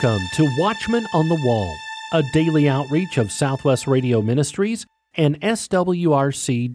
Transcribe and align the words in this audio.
Welcome 0.00 0.28
to 0.34 0.48
Watchman 0.56 1.08
on 1.12 1.28
the 1.28 1.40
Wall, 1.44 1.74
a 2.12 2.22
daily 2.32 2.68
outreach 2.68 3.18
of 3.18 3.32
Southwest 3.32 3.88
Radio 3.88 4.22
Ministries 4.22 4.86
and 5.14 5.40
SWRC.com. 5.40 6.70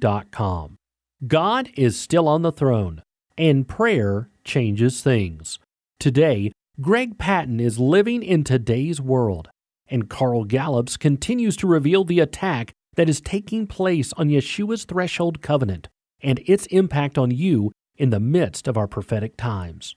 God 1.25 1.69
is 1.77 1.97
still 1.97 2.27
on 2.27 2.41
the 2.41 2.51
throne, 2.51 3.01
and 3.37 3.65
prayer 3.65 4.27
changes 4.43 5.01
things. 5.01 5.57
Today, 6.01 6.51
Greg 6.81 7.17
Patton 7.17 7.61
is 7.61 7.79
living 7.79 8.23
in 8.23 8.43
today's 8.43 8.99
world, 8.99 9.47
and 9.87 10.09
Carl 10.09 10.43
Gallups 10.43 10.97
continues 10.97 11.55
to 11.57 11.67
reveal 11.67 12.03
the 12.03 12.19
attack 12.19 12.73
that 12.95 13.07
is 13.07 13.21
taking 13.21 13.67
place 13.67 14.11
on 14.17 14.27
Yeshua's 14.27 14.83
threshold 14.83 15.41
covenant 15.41 15.87
and 16.21 16.41
its 16.45 16.65
impact 16.65 17.17
on 17.17 17.31
you 17.31 17.71
in 17.95 18.09
the 18.09 18.19
midst 18.19 18.67
of 18.67 18.75
our 18.75 18.87
prophetic 18.87 19.37
times. 19.37 19.95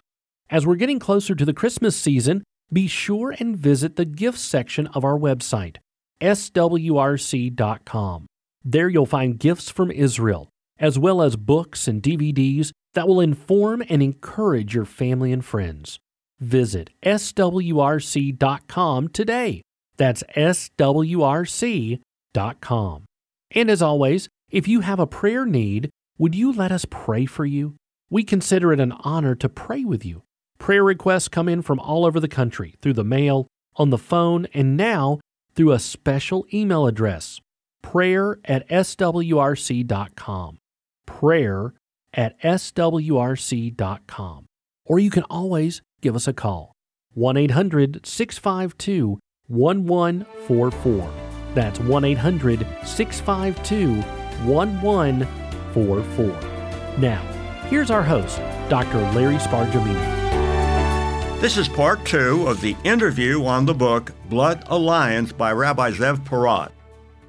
As 0.48 0.64
we're 0.64 0.76
getting 0.76 1.00
closer 1.00 1.34
to 1.34 1.44
the 1.44 1.52
Christmas 1.52 1.96
season, 1.96 2.44
be 2.72 2.88
sure 2.88 3.34
and 3.38 3.56
visit 3.56 3.96
the 3.96 4.04
gifts 4.04 4.42
section 4.42 4.86
of 4.88 5.04
our 5.04 5.18
website, 5.18 5.76
swrc.com. 6.20 8.26
There 8.64 8.88
you'll 8.88 9.06
find 9.06 9.38
gifts 9.38 9.70
from 9.70 9.90
Israel, 9.90 10.48
as 10.78 10.98
well 10.98 11.22
as 11.22 11.36
books 11.36 11.86
and 11.86 12.02
DVDs 12.02 12.72
that 12.94 13.06
will 13.06 13.20
inform 13.20 13.84
and 13.88 14.02
encourage 14.02 14.74
your 14.74 14.84
family 14.84 15.32
and 15.32 15.44
friends. 15.44 15.98
Visit 16.40 16.90
swrc.com 17.04 19.08
today. 19.08 19.62
That's 19.96 20.22
swrc.com. 20.34 22.00
And 23.52 23.70
as 23.70 23.82
always, 23.82 24.28
if 24.50 24.68
you 24.68 24.80
have 24.80 24.98
a 24.98 25.06
prayer 25.06 25.46
need, 25.46 25.90
would 26.18 26.34
you 26.34 26.52
let 26.52 26.72
us 26.72 26.84
pray 26.88 27.26
for 27.26 27.46
you? 27.46 27.76
We 28.10 28.24
consider 28.24 28.72
it 28.72 28.80
an 28.80 28.92
honor 28.92 29.34
to 29.36 29.48
pray 29.48 29.84
with 29.84 30.04
you. 30.04 30.22
Prayer 30.66 30.82
requests 30.82 31.28
come 31.28 31.48
in 31.48 31.62
from 31.62 31.78
all 31.78 32.04
over 32.04 32.18
the 32.18 32.26
country 32.26 32.74
through 32.82 32.94
the 32.94 33.04
mail, 33.04 33.46
on 33.76 33.90
the 33.90 33.96
phone, 33.96 34.48
and 34.52 34.76
now 34.76 35.20
through 35.54 35.70
a 35.70 35.78
special 35.78 36.44
email 36.52 36.88
address 36.88 37.40
prayer 37.82 38.40
at 38.44 38.68
swrc.com. 38.68 40.58
Prayer 41.06 41.72
at 42.12 42.36
swrc.com. 42.40 43.76
Or 44.84 44.98
you 44.98 45.08
can 45.08 45.22
always 45.30 45.82
give 46.00 46.16
us 46.16 46.26
a 46.26 46.32
call 46.32 46.72
1 47.14 47.36
800 47.36 48.04
652 48.04 49.20
1144. 49.46 51.12
That's 51.54 51.78
1 51.78 52.04
800 52.04 52.66
652 52.84 54.00
1144. 54.50 56.26
Now, 56.98 57.22
here's 57.68 57.92
our 57.92 58.02
host, 58.02 58.40
Dr. 58.68 58.98
Larry 59.12 59.36
Spargimino. 59.36 60.15
This 61.38 61.58
is 61.58 61.68
part 61.68 62.04
two 62.06 62.48
of 62.48 62.62
the 62.62 62.74
interview 62.82 63.44
on 63.44 63.66
the 63.66 63.74
book 63.74 64.10
Blood 64.30 64.64
Alliance 64.68 65.32
by 65.32 65.52
Rabbi 65.52 65.90
Zev 65.92 66.24
Porat. 66.24 66.72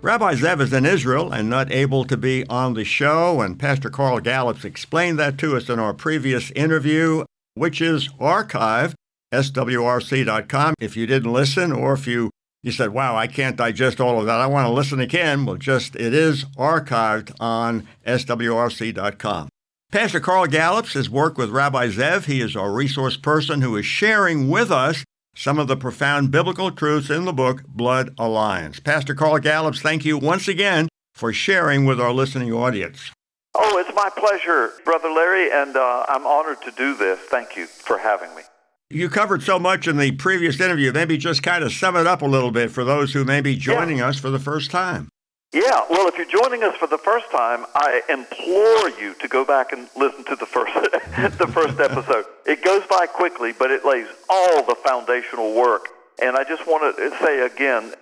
Rabbi 0.01 0.35
Zev 0.35 0.61
is 0.61 0.71
in 0.71 0.85
Israel 0.85 1.33
and 1.33 1.49
not 1.49 1.71
able 1.73 2.05
to 2.05 2.15
be 2.15 2.45
on 2.47 2.73
the 2.73 2.85
show, 2.85 3.41
and 3.41 3.59
Pastor 3.59 3.89
Carl 3.89 4.21
Gallups 4.21 4.63
explained 4.63 5.19
that 5.19 5.37
to 5.39 5.57
us 5.57 5.69
in 5.69 5.77
our 5.77 5.93
previous 5.93 6.51
interview, 6.51 7.25
which 7.55 7.81
is 7.81 8.07
archived, 8.13 8.93
swrc.com. 9.33 10.73
If 10.79 10.95
you 10.95 11.05
didn't 11.05 11.33
listen, 11.33 11.73
or 11.73 11.93
if 11.93 12.07
you, 12.07 12.31
you 12.63 12.71
said, 12.71 12.91
wow, 12.91 13.15
I 13.15 13.27
can't 13.27 13.57
digest 13.57 13.99
all 13.99 14.19
of 14.19 14.25
that, 14.25 14.39
I 14.39 14.47
want 14.47 14.67
to 14.67 14.71
listen 14.71 15.01
again, 15.01 15.45
well, 15.45 15.57
just 15.57 15.97
it 15.97 16.13
is 16.13 16.45
archived 16.55 17.35
on 17.41 17.85
swrc.com. 18.05 19.49
Pastor 19.89 20.19
Carl 20.19 20.47
Gallups 20.47 20.95
has 20.95 21.09
worked 21.09 21.37
with 21.37 21.49
Rabbi 21.49 21.87
Zev. 21.87 22.25
He 22.25 22.41
is 22.41 22.57
our 22.57 22.73
resource 22.73 23.15
person 23.15 23.61
who 23.61 23.77
is 23.77 23.85
sharing 23.85 24.49
with 24.49 24.69
us 24.69 25.05
some 25.33 25.57
of 25.57 25.69
the 25.69 25.77
profound 25.77 26.29
biblical 26.29 26.71
truths 26.71 27.09
in 27.09 27.23
the 27.23 27.31
book 27.31 27.63
Blood 27.65 28.13
Alliance. 28.17 28.81
Pastor 28.81 29.15
Carl 29.15 29.39
Gallups, 29.39 29.79
thank 29.79 30.03
you 30.03 30.17
once 30.17 30.49
again 30.49 30.89
for 31.13 31.31
sharing 31.31 31.85
with 31.85 32.01
our 32.01 32.11
listening 32.11 32.51
audience. 32.51 33.11
Oh, 33.55 33.77
it's 33.77 33.95
my 33.95 34.09
pleasure, 34.09 34.73
Brother 34.83 35.09
Larry, 35.09 35.49
and 35.49 35.77
uh, 35.77 36.05
I'm 36.09 36.27
honored 36.27 36.61
to 36.63 36.71
do 36.71 36.93
this. 36.93 37.19
Thank 37.19 37.55
you 37.55 37.65
for 37.65 37.97
having 37.97 38.35
me. 38.35 38.41
You 38.89 39.07
covered 39.07 39.41
so 39.41 39.57
much 39.57 39.87
in 39.87 39.95
the 39.95 40.11
previous 40.11 40.59
interview. 40.59 40.91
Maybe 40.91 41.17
just 41.17 41.43
kind 41.43 41.63
of 41.63 41.71
sum 41.71 41.95
it 41.95 42.05
up 42.05 42.21
a 42.21 42.27
little 42.27 42.51
bit 42.51 42.71
for 42.71 42.83
those 42.83 43.13
who 43.13 43.23
may 43.23 43.39
be 43.39 43.55
joining 43.55 43.99
yeah. 43.99 44.09
us 44.09 44.19
for 44.19 44.29
the 44.29 44.39
first 44.39 44.69
time. 44.69 45.07
Yeah, 45.53 45.85
well, 45.89 46.09
if 46.09 46.17
you're 46.17 46.43
joining 46.43 46.63
us 46.63 46.75
for 46.75 46.87
the 46.87 46.97
first 46.97 47.31
time, 47.31 47.65
I 47.73 48.01
implore 48.09 48.89
you 48.99 49.13
to 49.21 49.27
go 49.29 49.45
back 49.45 49.71
and 49.71 49.87
listen 49.95 50.25
to 50.25 50.35
the 50.35 50.45
first 50.45 50.73
the 51.37 51.47
first 51.47 51.79
episode. 51.79 52.25
It 52.45 52.63
goes 52.63 52.85
by 52.87 53.07
quickly, 53.07 53.53
but 53.57 53.71
it 53.71 53.85
lays 53.85 54.07
all 54.29 54.63
the 54.63 54.75
foundational 54.75 55.55
work. 55.55 55.87
And 56.21 56.35
I 56.35 56.43
just 56.43 56.67
want 56.67 56.97
to 56.97 57.17
say 57.23 57.45
again, 57.45 57.93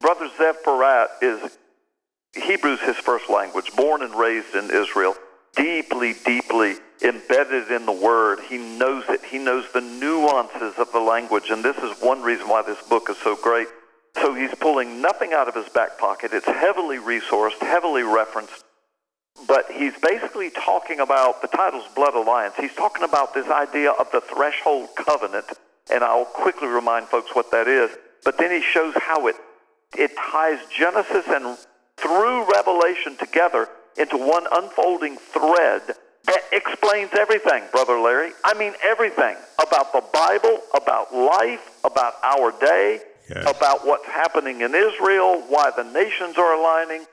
Brother 0.00 0.28
Zev 0.38 0.56
Porat 0.64 1.06
is 1.22 1.58
Hebrew's 2.34 2.80
his 2.80 2.96
first 2.96 3.30
language, 3.30 3.70
born 3.76 4.02
and 4.02 4.14
raised 4.14 4.54
in 4.56 4.70
Israel, 4.70 5.14
deeply, 5.54 6.14
deeply 6.24 6.76
embedded 7.02 7.70
in 7.70 7.86
the 7.86 7.92
Word. 7.92 8.40
He 8.48 8.58
knows 8.58 9.04
it. 9.08 9.24
He 9.24 9.38
knows 9.38 9.70
the 9.72 9.80
nuances 9.80 10.74
of 10.78 10.90
the 10.90 11.00
language, 11.00 11.50
and 11.50 11.64
this 11.64 11.76
is 11.78 11.96
one 12.02 12.22
reason 12.22 12.48
why 12.48 12.62
this 12.62 12.82
book 12.88 13.08
is 13.08 13.16
so 13.18 13.36
great. 13.36 13.68
So 14.20 14.34
he's 14.34 14.54
pulling 14.54 15.00
nothing 15.00 15.32
out 15.32 15.48
of 15.48 15.54
his 15.54 15.68
back 15.68 15.98
pocket. 15.98 16.32
It's 16.32 16.46
heavily 16.46 16.98
resourced, 16.98 17.60
heavily 17.60 18.02
referenced. 18.02 18.64
But 19.46 19.70
he's 19.70 19.92
basically 19.98 20.50
talking 20.50 21.00
about 21.00 21.42
the 21.42 21.48
title's 21.48 21.86
Blood 21.94 22.14
Alliance. 22.14 22.54
He's 22.58 22.74
talking 22.74 23.04
about 23.04 23.34
this 23.34 23.48
idea 23.48 23.92
of 23.92 24.10
the 24.10 24.20
threshold 24.20 24.88
covenant. 24.96 25.46
And 25.92 26.02
I'll 26.02 26.24
quickly 26.24 26.68
remind 26.68 27.06
folks 27.06 27.34
what 27.34 27.50
that 27.52 27.68
is. 27.68 27.90
But 28.24 28.38
then 28.38 28.50
he 28.50 28.60
shows 28.60 28.94
how 28.96 29.28
it, 29.28 29.36
it 29.96 30.10
ties 30.16 30.58
Genesis 30.76 31.24
and 31.28 31.56
through 31.96 32.50
Revelation 32.52 33.16
together 33.16 33.68
into 33.96 34.16
one 34.16 34.46
unfolding 34.52 35.16
thread 35.16 35.82
that 36.24 36.42
explains 36.52 37.10
everything, 37.18 37.64
Brother 37.72 37.98
Larry. 37.98 38.32
I 38.44 38.54
mean, 38.54 38.74
everything 38.84 39.36
about 39.60 39.92
the 39.92 40.02
Bible, 40.12 40.60
about 40.74 41.14
life, 41.14 41.78
about 41.84 42.14
our 42.22 42.52
day, 42.60 43.00
yes. 43.28 43.42
about 43.48 43.86
what's 43.86 44.06
happening 44.06 44.60
in 44.60 44.74
Israel, 44.74 45.42
why 45.48 45.70
the 45.76 45.84
nations 45.84 46.36
are 46.38 46.54
aligning, 46.54 47.06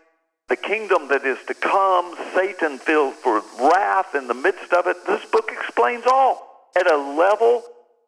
the 0.48 0.56
kingdom 0.56 1.08
that 1.10 1.26
is 1.26 1.38
to 1.48 1.54
come, 1.54 2.16
Satan 2.36 2.78
filled 2.78 3.16
for 3.16 3.42
wrath 3.60 4.14
in 4.14 4.28
the 4.28 4.34
midst 4.34 4.74
of 4.74 4.88
it. 4.88 4.98
This 5.08 5.26
book 5.32 5.50
explains 5.52 6.04
all 6.06 6.70
at 6.78 6.92
a 6.92 6.98
level 6.98 7.64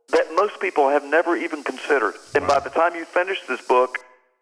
that 0.09 0.28
most 0.35 0.59
people 0.59 0.90
have 0.90 1.03
never 1.03 1.35
even 1.35 1.63
considered. 1.63 2.13
And 2.35 2.47
by 2.47 2.59
the 2.59 2.69
time 2.69 2.96
you 2.96 3.06
finish 3.06 3.40
this 3.47 3.62
book, 3.62 3.97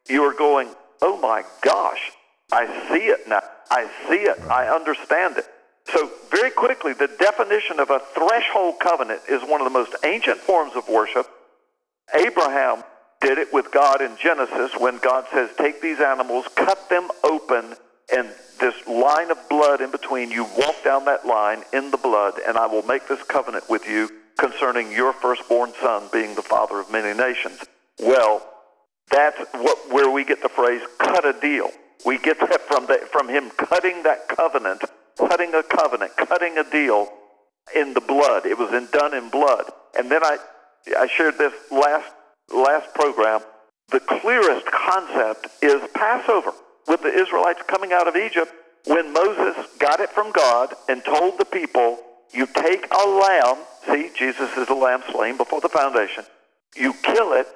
you 0.07 0.23
are 0.23 0.33
going, 0.33 0.69
oh 1.01 1.17
my 1.19 1.43
gosh, 1.61 2.11
I 2.51 2.67
see 2.89 3.05
it 3.05 3.27
now. 3.27 3.41
I 3.71 3.89
see 4.07 4.21
it. 4.21 4.39
I 4.49 4.67
understand 4.67 5.37
it. 5.37 5.45
So, 5.87 6.09
very 6.31 6.51
quickly, 6.51 6.93
the 6.93 7.09
definition 7.19 7.79
of 7.79 7.89
a 7.91 7.99
threshold 8.13 8.75
covenant 8.79 9.21
is 9.29 9.41
one 9.43 9.61
of 9.61 9.65
the 9.65 9.71
most 9.71 9.95
ancient 10.03 10.37
forms 10.37 10.75
of 10.75 10.87
worship. 10.89 11.27
Abraham 12.13 12.83
did 13.25 13.39
it 13.39 13.51
with 13.51 13.71
God 13.71 14.01
in 14.01 14.15
Genesis 14.21 14.71
when 14.77 14.99
God 14.99 15.25
says, 15.33 15.49
Take 15.57 15.81
these 15.81 15.99
animals, 15.99 16.45
cut 16.53 16.89
them 16.89 17.09
open, 17.23 17.73
and 18.15 18.29
this 18.59 18.75
line 18.85 19.31
of 19.31 19.49
blood 19.49 19.81
in 19.81 19.89
between, 19.89 20.29
you 20.29 20.43
walk 20.55 20.75
down 20.83 21.05
that 21.05 21.25
line 21.25 21.63
in 21.73 21.89
the 21.89 21.97
blood, 21.97 22.35
and 22.47 22.55
I 22.55 22.67
will 22.67 22.83
make 22.83 23.07
this 23.07 23.23
covenant 23.23 23.67
with 23.67 23.87
you 23.87 24.11
concerning 24.37 24.91
your 24.91 25.11
firstborn 25.11 25.73
son 25.81 26.03
being 26.13 26.35
the 26.35 26.43
father 26.43 26.79
of 26.79 26.91
many 26.91 27.17
nations. 27.17 27.63
Well, 27.99 28.47
that's 29.09 29.39
what, 29.53 29.91
where 29.91 30.11
we 30.11 30.23
get 30.23 30.43
the 30.43 30.49
phrase 30.49 30.83
cut 30.99 31.25
a 31.25 31.33
deal. 31.33 31.71
We 32.05 32.19
get 32.19 32.39
that 32.39 32.61
from, 32.61 32.85
the, 32.85 33.07
from 33.11 33.27
him 33.27 33.49
cutting 33.57 34.03
that 34.03 34.27
covenant, 34.27 34.83
cutting 35.17 35.51
a 35.55 35.63
covenant, 35.63 36.11
cutting 36.15 36.59
a 36.59 36.69
deal 36.69 37.09
in 37.75 37.95
the 37.95 38.01
blood. 38.01 38.45
It 38.45 38.59
was 38.59 38.71
in, 38.71 38.87
done 38.91 39.15
in 39.15 39.29
blood. 39.29 39.65
And 39.97 40.11
then 40.11 40.23
I, 40.23 40.37
I 40.95 41.07
shared 41.07 41.39
this 41.39 41.53
last 41.71 42.11
last 42.53 42.93
program, 42.93 43.41
the 43.91 43.99
clearest 43.99 44.65
concept 44.65 45.47
is 45.61 45.81
Passover 45.93 46.53
with 46.87 47.01
the 47.01 47.13
Israelites 47.13 47.61
coming 47.67 47.93
out 47.93 48.07
of 48.07 48.15
Egypt 48.15 48.51
when 48.85 49.11
Moses 49.13 49.55
got 49.79 49.99
it 49.99 50.09
from 50.09 50.31
God 50.31 50.73
and 50.87 51.03
told 51.03 51.39
the 51.39 51.45
people, 51.45 51.99
you 52.33 52.45
take 52.45 52.85
a 52.91 53.07
lamb, 53.07 53.57
see, 53.87 54.11
Jesus 54.15 54.55
is 54.57 54.69
a 54.69 54.73
lamb 54.73 55.03
slain 55.11 55.37
before 55.37 55.61
the 55.61 55.69
foundation, 55.69 56.23
you 56.75 56.93
kill 57.01 57.33
it, 57.33 57.47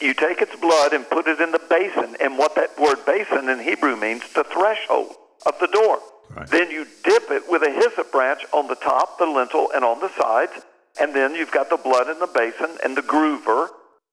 you 0.00 0.12
take 0.12 0.42
its 0.42 0.54
blood 0.56 0.92
and 0.92 1.08
put 1.08 1.26
it 1.26 1.40
in 1.40 1.52
the 1.52 1.60
basin, 1.70 2.16
and 2.20 2.36
what 2.36 2.54
that 2.56 2.78
word 2.78 2.98
basin 3.06 3.48
in 3.48 3.60
Hebrew 3.60 3.96
means, 3.96 4.22
the 4.34 4.44
threshold 4.44 5.14
of 5.46 5.58
the 5.60 5.68
door. 5.68 6.00
Right. 6.34 6.48
Then 6.48 6.70
you 6.70 6.86
dip 7.04 7.30
it 7.30 7.44
with 7.48 7.62
a 7.62 7.70
hyssop 7.70 8.10
branch 8.10 8.44
on 8.52 8.66
the 8.66 8.74
top, 8.74 9.18
the 9.18 9.26
lintel, 9.26 9.68
and 9.74 9.84
on 9.84 10.00
the 10.00 10.10
sides, 10.20 10.52
and 11.00 11.14
then 11.14 11.34
you've 11.34 11.52
got 11.52 11.70
the 11.70 11.76
blood 11.76 12.08
in 12.08 12.18
the 12.18 12.26
basin 12.26 12.76
and 12.84 12.96
the 12.96 13.02
groover, 13.02 13.68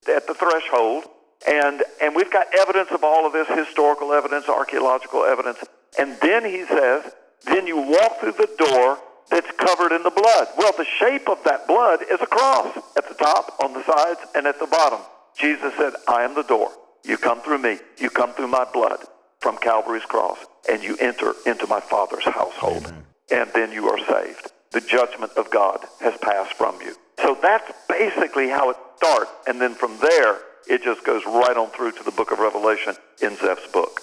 at 0.08 0.28
the 0.28 0.34
threshold, 0.34 1.06
and 1.48 1.84
and 2.02 2.16
we've 2.16 2.32
got 2.32 2.48
evidence 2.58 2.90
of 2.92 3.04
all 3.04 3.26
of 3.26 3.34
this 3.34 3.48
historical 3.48 4.14
evidence, 4.14 4.48
archaeological 4.48 5.24
evidence, 5.24 5.60
and 6.00 6.18
then 6.22 6.46
he 6.46 6.66
says, 6.66 7.12
then 7.46 7.68
you 7.68 7.78
walk 7.78 8.20
through 8.20 8.34
the 8.34 8.50
door 8.58 9.00
that's 9.30 9.52
covered 9.58 9.96
in 9.96 10.04
the 10.04 10.12
blood. 10.12 10.48
Well, 10.58 10.74
the 10.78 10.86
shape 11.00 11.30
of 11.30 11.44
that 11.46 11.68
blood 11.68 12.02
is 12.12 12.20
a 12.22 12.28
cross 12.28 12.78
at 12.98 13.08
the 13.08 13.16
top, 13.16 13.56
on 13.64 13.74
the 13.74 13.84
sides, 13.84 14.20
and 14.36 14.46
at 14.46 14.60
the 14.60 14.68
bottom. 14.68 15.00
Jesus 15.38 15.74
said, 15.78 15.94
I 16.08 16.24
am 16.24 16.36
the 16.36 16.44
door. 16.44 16.70
You 17.04 17.18
come 17.18 17.42
through 17.42 17.60
me. 17.60 17.80
You 17.98 18.10
come 18.10 18.34
through 18.34 18.50
my 18.50 18.66
blood 18.72 19.00
from 19.40 19.58
Calvary's 19.58 20.06
cross, 20.06 20.38
and 20.70 20.84
you 20.84 20.98
enter 20.98 21.34
into 21.46 21.66
my 21.68 21.80
Father's 21.80 22.26
household. 22.26 22.86
Amen. 22.86 23.06
And 23.32 23.50
then 23.54 23.72
you 23.72 23.88
are 23.88 23.98
saved. 24.06 24.52
The 24.72 24.82
judgment 24.82 25.32
of 25.38 25.50
God 25.50 25.80
has 26.02 26.16
passed 26.18 26.54
from 26.54 26.80
you. 26.82 26.94
So 27.20 27.38
that's 27.42 27.72
basically 28.02 28.50
how 28.50 28.70
it 28.72 28.78
starts. 28.98 29.32
And 29.48 29.62
then 29.62 29.76
from 29.76 29.98
there, 30.00 30.40
it 30.68 30.84
just 30.84 31.04
goes 31.04 31.24
right 31.26 31.56
on 31.56 31.70
through 31.70 31.92
to 31.94 32.04
the 32.04 32.12
book 32.12 32.32
of 32.32 32.40
Revelation 32.40 32.96
in 33.22 33.32
Zev's 33.36 33.68
book. 33.72 34.02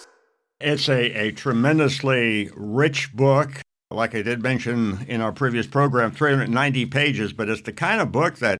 It's 0.60 0.88
a, 0.88 1.12
a 1.12 1.32
tremendously 1.32 2.50
rich 2.54 3.12
book. 3.12 3.60
Like 3.90 4.14
I 4.14 4.22
did 4.22 4.42
mention 4.42 5.04
in 5.08 5.20
our 5.20 5.32
previous 5.32 5.66
program, 5.66 6.12
390 6.12 6.86
pages, 6.86 7.32
but 7.32 7.48
it's 7.48 7.62
the 7.62 7.72
kind 7.72 8.00
of 8.00 8.12
book 8.12 8.36
that 8.36 8.58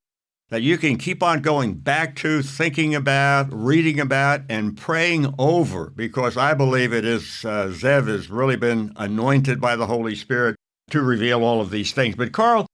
that 0.50 0.62
you 0.62 0.78
can 0.78 0.96
keep 0.96 1.22
on 1.22 1.42
going 1.42 1.74
back 1.74 2.16
to, 2.16 2.40
thinking 2.40 2.94
about, 2.94 3.52
reading 3.52 4.00
about, 4.00 4.40
and 4.48 4.78
praying 4.78 5.34
over, 5.38 5.90
because 5.94 6.38
I 6.38 6.54
believe 6.54 6.90
it 6.90 7.04
is, 7.04 7.44
uh, 7.44 7.66
Zev 7.66 8.06
has 8.06 8.30
really 8.30 8.56
been 8.56 8.94
anointed 8.96 9.60
by 9.60 9.76
the 9.76 9.86
Holy 9.86 10.14
Spirit 10.14 10.56
to 10.88 11.02
reveal 11.02 11.44
all 11.44 11.60
of 11.60 11.68
these 11.68 11.92
things. 11.92 12.16
But, 12.16 12.32
Carl, 12.32 12.66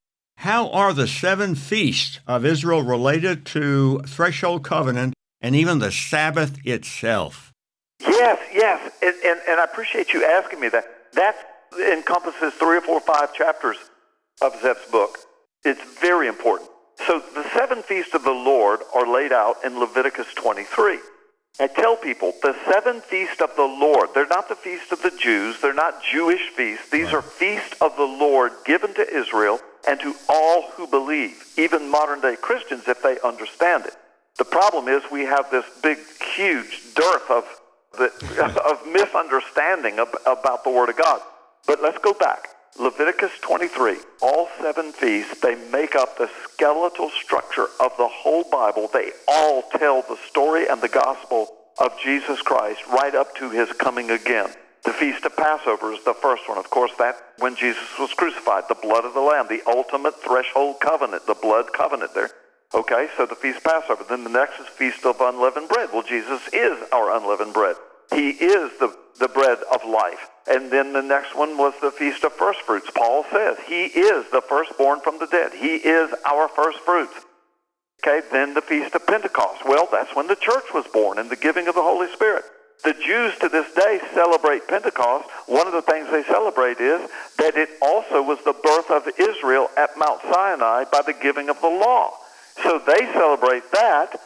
how 0.44 0.69
are 0.73 0.93
the 0.93 1.08
seven 1.08 1.55
feasts 1.55 2.20
of 2.26 2.44
Israel 2.44 2.82
related 2.82 3.46
to 3.46 3.99
Threshold 4.00 4.62
Covenant 4.62 5.14
and 5.41 5.56
even 5.56 5.79
the 5.79 5.91
Sabbath 5.91 6.58
itself? 6.67 7.50
Yes, 7.99 8.38
yes. 8.52 8.93
And, 9.02 9.14
and, 9.25 9.41
and 9.49 9.58
I 9.58 9.64
appreciate 9.64 10.12
you 10.12 10.23
asking 10.23 10.61
me 10.61 10.69
that. 10.69 10.85
That 11.14 11.35
encompasses 11.91 12.52
three 12.52 12.76
or 12.76 12.82
four, 12.82 12.96
or 12.96 13.00
five 13.00 13.32
chapters 13.32 13.79
of 14.43 14.52
Zev's 14.61 14.85
book. 14.91 15.17
It's 15.64 15.81
very 15.99 16.29
important. 16.29 16.69
So 17.06 17.23
the 17.35 17.49
seven 17.55 17.82
feasts 17.82 18.12
of 18.12 18.23
the 18.23 18.31
Lord 18.31 18.81
are 18.94 19.11
laid 19.11 19.32
out 19.32 19.56
in 19.64 19.81
Leviticus 19.81 20.26
23. 20.35 20.99
I 21.58 21.69
tell 21.69 21.97
people 21.97 22.35
the 22.43 22.55
seven 22.70 23.00
feasts 23.00 23.40
of 23.40 23.56
the 23.56 23.62
Lord, 23.62 24.11
they're 24.14 24.26
not 24.26 24.50
the 24.50 24.56
feast 24.56 24.93
of 24.93 25.00
the 25.00 25.12
Jews, 25.19 25.62
they're 25.62 25.73
not 25.73 26.02
Jewish 26.02 26.50
feasts. 26.50 26.90
These 26.90 27.14
are 27.14 27.23
feasts 27.23 27.76
of 27.81 27.97
the 27.97 28.02
Lord 28.02 28.52
given 28.67 28.93
to 28.93 29.08
Israel 29.08 29.58
and 29.87 30.01
to 30.01 30.15
all 30.29 30.71
who 30.73 30.87
believe, 30.87 31.45
even 31.57 31.91
modern 31.91 32.21
day 32.21 32.37
Christians 32.41 32.85
if 32.89 33.03
they 33.03 33.19
understand 33.21 33.87
it. 33.87 33.95
The 34.39 34.45
problem 34.45 34.89
is 34.89 35.03
we 35.11 35.23
have 35.23 35.51
this 35.51 35.65
big, 35.83 35.99
huge 36.35 36.95
dearth 36.95 37.31
of, 37.31 37.45
the, 37.97 38.11
of 38.71 38.87
misunderstanding 38.87 39.99
about 39.99 40.65
the 40.65 40.71
Word 40.71 40.89
of 40.89 40.97
God. 40.97 41.21
But 41.67 41.83
let's 41.83 41.99
go 41.99 42.13
back. 42.13 42.49
Leviticus 42.79 43.31
23, 43.43 43.99
all 44.21 44.49
seven 44.61 44.93
feasts, 44.93 45.41
they 45.41 45.55
make 45.71 45.95
up 45.95 46.19
the 46.19 46.29
skeletal 46.43 47.09
structure 47.11 47.67
of 47.79 47.97
the 47.97 48.09
whole 48.09 48.43
Bible. 48.51 48.91
They 48.93 49.13
all 49.29 49.63
tell 49.63 50.03
the 50.03 50.19
story 50.29 50.67
and 50.67 50.81
the 50.81 50.89
gospel 50.89 51.55
of 51.79 51.93
Jesus 52.03 52.43
Christ 52.43 52.81
right 52.89 53.15
up 53.15 53.37
to 53.37 53.51
his 53.51 53.73
coming 53.73 54.11
again. 54.11 54.49
The 54.85 54.93
Feast 54.93 55.25
of 55.25 55.35
Passover 55.37 55.93
is 55.93 56.05
the 56.05 56.13
first 56.15 56.49
one. 56.49 56.59
Of 56.59 56.69
course, 56.69 56.93
that 56.99 57.17
when 57.39 57.57
Jesus 57.57 57.89
was 57.99 58.13
crucified, 58.13 58.65
the 58.69 58.75
blood 58.75 59.05
of 59.05 59.15
the 59.15 59.21
Lamb, 59.21 59.47
the 59.49 59.63
ultimate 59.67 60.21
threshold 60.23 60.77
covenant, 60.81 61.27
the 61.27 61.35
blood 61.35 61.73
covenant 61.73 62.15
there. 62.15 62.31
Okay, 62.75 63.09
so 63.17 63.25
the 63.25 63.35
Feast 63.35 63.59
of 63.59 63.65
Passover. 63.65 64.05
Then 64.09 64.25
the 64.25 64.31
next 64.31 64.61
is 64.61 64.67
Feast 64.67 65.07
of 65.07 65.21
Unleavened 65.21 65.69
Bread. 65.69 65.91
Well, 65.93 66.03
Jesus 66.03 66.43
is 66.53 66.77
our 66.93 67.17
unleavened 67.17 67.55
bread. 67.55 67.77
He 68.13 68.31
is 68.31 68.73
the, 68.79 68.95
the 69.21 69.29
bread 69.29 69.59
of 69.73 69.85
life. 69.85 70.29
And 70.47 70.71
then 70.71 70.93
the 70.93 71.03
next 71.03 71.35
one 71.35 71.57
was 71.57 71.73
the 71.81 71.91
Feast 71.91 72.25
of 72.25 72.33
First 72.35 72.61
Fruits. 72.63 72.91
Paul 72.95 73.25
says 73.31 73.57
he 73.67 73.85
is 73.85 74.31
the 74.33 74.43
firstborn 74.43 75.01
from 75.01 75.19
the 75.19 75.27
dead. 75.27 75.53
He 75.55 75.77
is 75.77 76.13
our 76.27 76.49
first 76.49 76.81
fruits. 76.81 77.15
Okay, 78.05 78.27
then 78.31 78.53
the 78.53 78.61
Feast 78.61 78.95
of 78.95 79.07
Pentecost. 79.07 79.65
Well, 79.65 79.89
that's 79.91 80.15
when 80.15 80.27
the 80.27 80.37
church 80.37 80.65
was 80.75 80.85
born 80.93 81.19
and 81.19 81.31
the 81.31 81.37
giving 81.37 81.69
of 81.69 81.75
the 81.75 81.83
Holy 81.83 82.13
Spirit. 82.13 82.45
The 82.82 82.94
Jews 82.94 83.38
to 83.41 83.49
this 83.49 83.73
day 83.75 84.00
celebrate 84.12 84.69
Pentecost. 84.69 85.29
One 85.47 85.67
of 85.67 85.73
the 85.73 85.82
things 85.82 86.11
they 86.11 86.25
celebrate 86.25 86.81
is 86.81 87.09
that 87.38 87.56
it 87.56 87.71
also 87.81 88.23
was 88.23 88.38
the 88.44 88.53
birth 88.53 88.91
of 88.91 89.09
Israel 89.19 89.69
at 89.76 89.97
Mount 89.97 90.21
Sinai 90.23 90.85
by 90.91 91.03
the 91.03 91.15
giving 91.15 91.49
of 91.49 91.61
the 91.61 91.69
law. 91.69 92.12
So 92.62 92.79
they 92.79 93.06
celebrate 93.12 93.71
that 93.73 94.21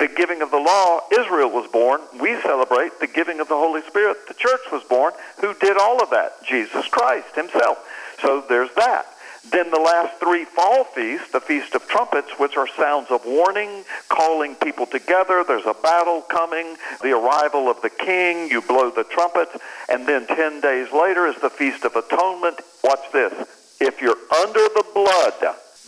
the 0.00 0.08
giving 0.08 0.40
of 0.40 0.50
the 0.50 0.56
law, 0.56 1.00
Israel 1.12 1.50
was 1.50 1.70
born. 1.70 2.00
We 2.18 2.40
celebrate 2.40 2.98
the 3.00 3.06
giving 3.06 3.38
of 3.38 3.48
the 3.48 3.54
Holy 3.54 3.82
Spirit. 3.82 4.26
The 4.26 4.34
church 4.34 4.60
was 4.72 4.82
born. 4.84 5.12
Who 5.42 5.52
did 5.60 5.76
all 5.76 6.02
of 6.02 6.08
that? 6.10 6.42
Jesus 6.42 6.88
Christ 6.88 7.34
himself. 7.36 7.78
So 8.22 8.42
there's 8.48 8.72
that. 8.76 9.06
Then 9.48 9.70
the 9.70 9.80
last 9.80 10.20
three 10.20 10.44
fall 10.44 10.84
feasts, 10.84 11.32
the 11.32 11.40
Feast 11.40 11.74
of 11.74 11.88
Trumpets, 11.88 12.38
which 12.38 12.56
are 12.56 12.68
sounds 12.76 13.10
of 13.10 13.24
warning, 13.24 13.84
calling 14.08 14.54
people 14.54 14.86
together. 14.86 15.44
There's 15.46 15.66
a 15.66 15.74
battle 15.74 16.20
coming, 16.22 16.76
the 17.02 17.12
arrival 17.12 17.68
of 17.68 17.80
the 17.80 17.90
king. 17.90 18.50
You 18.50 18.60
blow 18.60 18.90
the 18.90 19.04
trumpets. 19.04 19.56
And 19.88 20.06
then 20.06 20.26
10 20.26 20.60
days 20.60 20.92
later 20.92 21.26
is 21.26 21.40
the 21.40 21.50
Feast 21.50 21.84
of 21.84 21.96
Atonement. 21.96 22.60
Watch 22.84 23.10
this. 23.12 23.32
If 23.80 24.02
you're 24.02 24.18
under 24.36 24.60
the 24.60 24.84
blood 24.94 25.34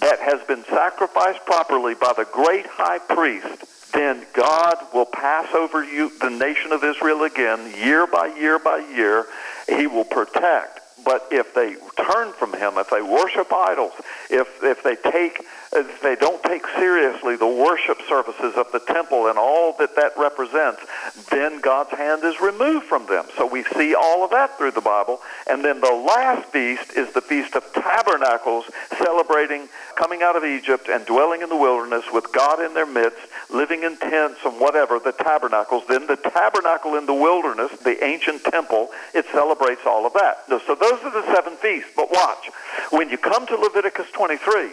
that 0.00 0.18
has 0.20 0.42
been 0.48 0.64
sacrificed 0.64 1.44
properly 1.44 1.94
by 1.94 2.14
the 2.16 2.26
great 2.32 2.66
high 2.66 2.98
priest, 2.98 3.92
then 3.92 4.24
God 4.32 4.74
will 4.94 5.06
pass 5.06 5.52
over 5.54 5.84
you, 5.84 6.10
the 6.18 6.30
nation 6.30 6.72
of 6.72 6.82
Israel 6.82 7.24
again, 7.24 7.72
year 7.76 8.06
by 8.06 8.26
year 8.26 8.58
by 8.58 8.78
year. 8.78 9.26
He 9.68 9.86
will 9.86 10.04
protect. 10.04 10.80
But 11.04 11.28
if 11.30 11.54
they 11.54 11.74
turn 12.02 12.32
from 12.32 12.52
him, 12.54 12.74
if 12.76 12.90
they 12.90 13.02
worship 13.02 13.52
idols, 13.52 13.92
if, 14.32 14.62
if 14.62 14.82
they 14.82 14.96
take 14.96 15.44
if 15.74 16.02
they 16.02 16.16
don't 16.16 16.42
take 16.42 16.66
seriously 16.76 17.36
the 17.36 17.46
worship 17.46 17.98
services 18.06 18.54
of 18.56 18.70
the 18.72 18.80
temple 18.80 19.28
and 19.28 19.38
all 19.38 19.74
that 19.78 19.96
that 19.96 20.12
represents, 20.18 20.82
then 21.30 21.60
God's 21.60 21.90
hand 21.90 22.22
is 22.24 22.38
removed 22.42 22.84
from 22.84 23.06
them. 23.06 23.24
So 23.38 23.46
we 23.46 23.64
see 23.64 23.94
all 23.94 24.22
of 24.22 24.30
that 24.32 24.58
through 24.58 24.72
the 24.72 24.82
Bible. 24.82 25.20
And 25.48 25.64
then 25.64 25.80
the 25.80 25.92
last 25.92 26.48
feast 26.50 26.92
is 26.94 27.14
the 27.14 27.22
Feast 27.22 27.54
of 27.54 27.64
Tabernacles, 27.72 28.66
celebrating 28.98 29.68
coming 29.96 30.22
out 30.22 30.36
of 30.36 30.44
Egypt 30.44 30.88
and 30.90 31.06
dwelling 31.06 31.40
in 31.40 31.48
the 31.48 31.56
wilderness 31.56 32.04
with 32.12 32.30
God 32.32 32.62
in 32.62 32.74
their 32.74 32.86
midst, 32.86 33.20
living 33.48 33.82
in 33.82 33.96
tents 33.96 34.40
and 34.44 34.60
whatever, 34.60 34.98
the 34.98 35.12
tabernacles. 35.12 35.84
Then 35.88 36.06
the 36.06 36.16
tabernacle 36.16 36.96
in 36.96 37.06
the 37.06 37.14
wilderness, 37.14 37.72
the 37.82 38.02
ancient 38.04 38.44
temple, 38.44 38.90
it 39.14 39.24
celebrates 39.32 39.82
all 39.86 40.04
of 40.04 40.12
that. 40.14 40.44
So 40.48 40.74
those 40.74 41.00
are 41.02 41.10
the 41.10 41.24
seven 41.34 41.56
feasts. 41.56 41.90
But 41.96 42.10
watch, 42.10 42.50
when 42.90 43.08
you 43.08 43.16
come 43.16 43.46
to 43.46 43.56
Leviticus 43.56 44.10
23, 44.22 44.70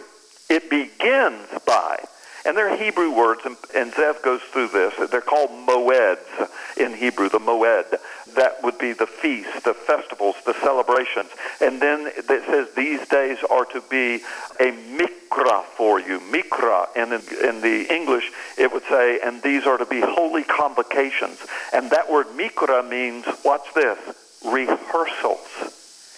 it 0.48 0.70
begins 0.70 1.48
by, 1.66 1.98
and 2.46 2.56
they're 2.56 2.76
Hebrew 2.76 3.10
words, 3.10 3.40
and, 3.44 3.56
and 3.74 3.92
Zev 3.92 4.22
goes 4.22 4.40
through 4.42 4.68
this. 4.68 4.94
They're 5.10 5.20
called 5.20 5.50
moeds 5.50 6.48
in 6.76 6.94
Hebrew, 6.94 7.28
the 7.28 7.40
moed. 7.40 7.98
That 8.36 8.62
would 8.62 8.78
be 8.78 8.92
the 8.92 9.08
feast, 9.08 9.64
the 9.64 9.74
festivals, 9.74 10.36
the 10.46 10.54
celebrations. 10.54 11.30
And 11.60 11.82
then 11.82 12.12
it 12.16 12.26
says 12.26 12.68
these 12.76 13.04
days 13.08 13.38
are 13.50 13.64
to 13.64 13.82
be 13.90 14.22
a 14.60 14.70
mikra 14.70 15.64
for 15.64 15.98
you, 15.98 16.20
mikra. 16.20 16.86
And 16.94 17.12
in, 17.12 17.20
in 17.44 17.60
the 17.60 17.92
English, 17.92 18.30
it 18.56 18.72
would 18.72 18.84
say, 18.84 19.18
and 19.18 19.42
these 19.42 19.66
are 19.66 19.78
to 19.78 19.86
be 19.86 20.00
holy 20.00 20.44
convocations. 20.44 21.44
And 21.72 21.90
that 21.90 22.08
word 22.08 22.28
mikra 22.36 22.88
means, 22.88 23.26
watch 23.44 23.66
this, 23.74 23.98
rehearsals. 24.46 25.40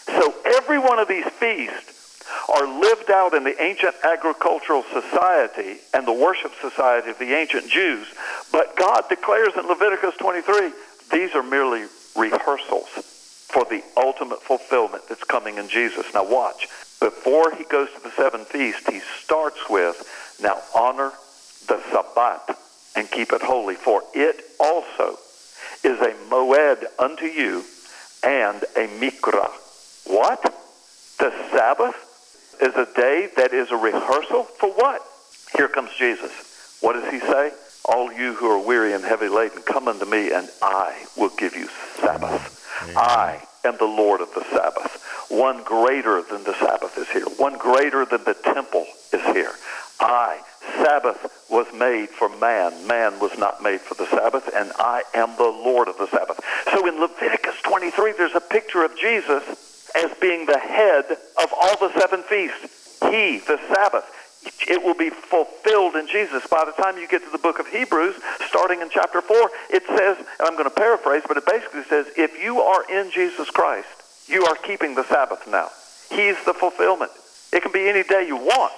So 0.04 0.34
every 0.44 0.78
one 0.78 0.98
of 0.98 1.08
these 1.08 1.24
feasts 1.24 1.91
are 2.48 2.80
lived 2.80 3.10
out 3.10 3.34
in 3.34 3.44
the 3.44 3.60
ancient 3.62 3.94
agricultural 4.04 4.84
society 4.92 5.78
and 5.94 6.06
the 6.06 6.12
worship 6.12 6.52
society 6.60 7.10
of 7.10 7.18
the 7.18 7.32
ancient 7.34 7.68
Jews. 7.68 8.06
But 8.50 8.76
God 8.76 9.04
declares 9.08 9.52
in 9.56 9.66
Leviticus 9.66 10.14
23 10.18 10.72
these 11.10 11.34
are 11.34 11.42
merely 11.42 11.86
rehearsals 12.16 12.88
for 13.52 13.64
the 13.64 13.82
ultimate 13.96 14.42
fulfillment 14.42 15.02
that's 15.08 15.24
coming 15.24 15.58
in 15.58 15.68
Jesus. 15.68 16.06
Now, 16.14 16.24
watch. 16.24 16.68
Before 17.00 17.54
he 17.54 17.64
goes 17.64 17.88
to 17.94 18.02
the 18.02 18.10
seven 18.12 18.44
feasts, 18.44 18.86
he 18.88 19.00
starts 19.00 19.68
with 19.68 20.38
now 20.42 20.58
honor 20.74 21.12
the 21.68 21.80
Sabbath 21.90 22.92
and 22.96 23.10
keep 23.10 23.32
it 23.32 23.42
holy, 23.42 23.74
for 23.74 24.02
it 24.14 24.44
also 24.58 25.18
is 25.84 26.00
a 26.00 26.14
moed 26.30 26.84
unto 26.98 27.26
you 27.26 27.64
and 28.24 28.62
a 28.76 28.86
mikra. 29.00 29.50
What? 30.06 30.42
The 31.18 31.32
Sabbath 31.50 32.11
is 32.62 32.74
a 32.76 32.86
day 32.94 33.28
that 33.36 33.52
is 33.52 33.70
a 33.70 33.76
rehearsal 33.76 34.44
for 34.44 34.70
what? 34.70 35.02
Here 35.56 35.68
comes 35.68 35.90
Jesus. 35.98 36.78
What 36.80 36.94
does 36.94 37.10
he 37.10 37.20
say? 37.20 37.52
All 37.84 38.12
you 38.12 38.34
who 38.34 38.46
are 38.46 38.64
weary 38.64 38.92
and 38.92 39.04
heavy 39.04 39.28
laden, 39.28 39.62
come 39.62 39.88
unto 39.88 40.04
me, 40.04 40.32
and 40.32 40.48
I 40.62 41.06
will 41.16 41.30
give 41.30 41.56
you 41.56 41.68
Sabbath. 41.96 42.80
Amen. 42.82 42.96
I 42.96 43.42
am 43.64 43.76
the 43.76 43.84
Lord 43.84 44.20
of 44.20 44.32
the 44.34 44.44
Sabbath. 44.44 45.02
One 45.28 45.64
greater 45.64 46.22
than 46.22 46.44
the 46.44 46.54
Sabbath 46.54 46.96
is 46.96 47.08
here. 47.08 47.26
One 47.36 47.58
greater 47.58 48.04
than 48.04 48.24
the 48.24 48.34
temple 48.34 48.86
is 49.12 49.22
here. 49.34 49.52
I, 49.98 50.40
Sabbath 50.76 51.46
was 51.50 51.66
made 51.74 52.08
for 52.08 52.28
man. 52.28 52.86
Man 52.86 53.18
was 53.18 53.36
not 53.38 53.62
made 53.62 53.80
for 53.80 53.94
the 53.94 54.06
Sabbath, 54.06 54.48
and 54.54 54.72
I 54.78 55.02
am 55.14 55.36
the 55.36 55.42
Lord 55.42 55.88
of 55.88 55.98
the 55.98 56.08
Sabbath. 56.08 56.40
So 56.72 56.86
in 56.86 57.00
Leviticus 57.00 57.56
23, 57.62 58.12
there's 58.12 58.34
a 58.34 58.40
picture 58.40 58.84
of 58.84 58.96
Jesus 58.96 59.71
as 59.96 60.10
being 60.20 60.46
the 60.46 60.58
head 60.58 61.04
of 61.10 61.52
all 61.52 61.76
the 61.78 61.92
seven 61.98 62.22
feasts. 62.22 62.98
He, 63.10 63.38
the 63.38 63.58
Sabbath, 63.68 64.04
it 64.68 64.82
will 64.82 64.94
be 64.94 65.10
fulfilled 65.10 65.96
in 65.96 66.06
Jesus. 66.06 66.46
By 66.46 66.64
the 66.64 66.82
time 66.82 66.98
you 66.98 67.08
get 67.08 67.24
to 67.24 67.30
the 67.30 67.38
book 67.38 67.58
of 67.58 67.66
Hebrews, 67.68 68.16
starting 68.48 68.80
in 68.80 68.90
chapter 68.90 69.20
4, 69.20 69.50
it 69.70 69.82
says, 69.86 70.18
and 70.18 70.26
I'm 70.40 70.54
going 70.54 70.68
to 70.68 70.74
paraphrase, 70.74 71.22
but 71.26 71.36
it 71.36 71.46
basically 71.46 71.84
says, 71.84 72.06
if 72.16 72.42
you 72.42 72.60
are 72.60 72.84
in 72.90 73.10
Jesus 73.10 73.50
Christ, 73.50 73.88
you 74.28 74.44
are 74.44 74.56
keeping 74.56 74.94
the 74.94 75.04
Sabbath 75.04 75.46
now. 75.48 75.68
He's 76.10 76.42
the 76.44 76.54
fulfillment. 76.54 77.10
It 77.52 77.62
can 77.62 77.72
be 77.72 77.88
any 77.88 78.02
day 78.02 78.26
you 78.26 78.36
want. 78.36 78.72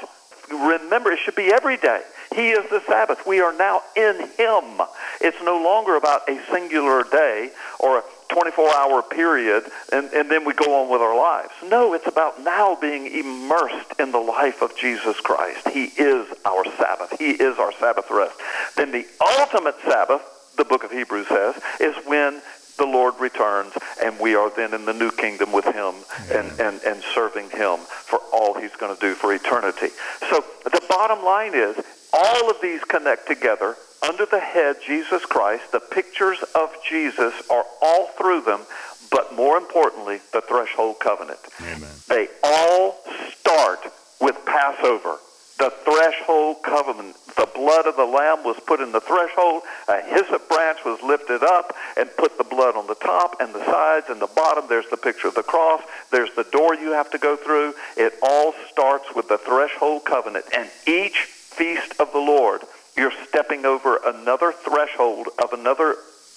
Remember, 0.51 1.11
it 1.13 1.19
should 1.25 1.37
be 1.37 1.53
every 1.53 1.77
day. 1.77 2.03
He 2.35 2.51
is 2.51 2.69
the 2.71 2.81
Sabbath. 2.87 3.27
We 3.27 3.41
are 3.41 3.53
now 3.53 3.83
in 3.97 4.29
Him. 4.37 4.81
It's 5.21 5.41
no 5.43 5.63
longer 5.63 5.97
about 5.97 6.29
a 6.29 6.41
singular 6.51 7.05
day 7.05 7.51
or 7.79 7.99
a 7.99 8.03
24 8.35 8.75
hour 8.75 9.03
period 9.03 9.65
and, 9.93 10.13
and 10.13 10.29
then 10.29 10.45
we 10.45 10.53
go 10.55 10.83
on 10.83 10.91
with 10.91 11.01
our 11.01 11.17
lives. 11.17 11.53
No, 11.65 11.95
it's 11.95 12.09
about 12.09 12.43
now 12.43 12.75
being 12.75 13.07
immersed 13.07 14.01
in 14.01 14.11
the 14.11 14.19
life 14.19 14.61
of 14.61 14.77
Jesus 14.77 15.21
Christ. 15.21 15.69
He 15.69 15.85
is 15.85 16.27
our 16.45 16.65
Sabbath. 16.77 17.17
He 17.19 17.31
is 17.31 17.59
our 17.59 17.73
Sabbath 17.73 18.11
rest. 18.11 18.35
Then 18.77 18.91
the 18.91 19.07
ultimate 19.39 19.77
Sabbath, 19.87 20.23
the 20.57 20.65
book 20.65 20.83
of 20.83 20.91
Hebrews 20.91 21.29
says, 21.29 21.55
is 21.81 21.95
when 22.07 22.43
the 22.77 22.85
Lord 22.87 23.15
returns 23.21 23.73
and 24.03 24.19
we 24.19 24.35
are 24.35 24.51
then 24.51 24.75
in 24.75 24.85
the 24.85 24.93
new 24.93 25.11
kingdom 25.11 25.53
with 25.53 25.65
him 25.65 25.95
and, 26.31 26.49
and, 26.61 26.83
and 26.83 27.03
serving 27.15 27.51
him 27.51 27.79
for 27.79 28.21
all 28.33 28.55
he's 28.55 28.75
going 28.77 28.95
to 28.95 29.01
do 29.01 29.15
for 29.15 29.33
eternity. 29.33 29.89
So 30.31 30.45
the 30.65 30.83
bottom 30.89 31.25
line 31.25 31.53
is 31.55 31.77
all 32.13 32.51
of 32.51 32.61
these 32.61 32.83
connect 32.85 33.27
together 33.27 33.77
under 34.07 34.27
the 34.27 34.41
head 34.41 34.77
Jesus 34.87 35.25
Christ. 35.25 35.73
The 35.73 35.81
pictures 35.81 36.39
of 36.55 36.71
Jesus 36.89 37.35
are 37.51 37.65
all 37.81 38.09
through 38.19 38.43
them, 38.43 38.61
but 39.11 39.35
more 39.35 39.57
importantly, 39.57 40.21
the 40.33 40.41
threshold 40.41 40.97
covenant. 41.01 41.41
Amen. 41.61 41.91
They 42.09 42.29
all 42.43 42.99
start 43.39 43.81
with 44.21 44.37
Passover. 44.45 45.17
The 45.59 45.73
threshold 45.85 46.63
covenant. 46.63 47.17
The 47.37 47.49
blood 47.55 47.87
of 47.87 47.97
the 47.97 48.05
lamb 48.05 48.45
was 48.45 48.59
put 48.67 48.81
in 48.81 48.93
the 48.93 49.01
threshold. 49.01 49.63
A 49.89 50.03
hyssop 50.03 50.49
branch 50.49 50.79
was 50.85 51.01
lifted 51.03 51.43
up 51.43 51.75
and 51.97 52.11
put 52.17 52.39
the 52.39 52.45
blood 52.45 52.77
on 52.77 52.87
the 52.87 52.97
top 52.97 53.37
and 53.41 53.55
the 53.55 53.65
sides 53.65 54.07
and 54.09 54.21
the 54.21 54.29
bottom. 54.29 54.67
There's 54.69 54.89
the 54.91 54.97
picture 54.97 55.29
of 55.29 55.35
the 55.35 55.43
cross. 55.43 55.83
There's 56.11 56.35
the 56.35 56.45
door 56.45 56.75
you 56.75 56.93
have 56.93 57.11
to 57.13 57.19
go 57.19 57.37
through. 57.37 57.75
It 57.97 58.15
all 58.23 58.55
starts 58.71 59.15
with 59.15 59.29
the 59.29 59.39
threshold 59.39 60.05
covenant. 60.05 60.47
And 60.57 60.69
each 60.87 61.19
feast 61.19 61.95
of 62.01 62.13
the 62.13 62.19
Lord 62.19 62.63
you're 62.97 63.13
stepping 63.29 63.65
over 63.65 63.99
another 64.07 64.53
threshold 64.53 65.29
of 65.43 65.53
another 65.53 65.97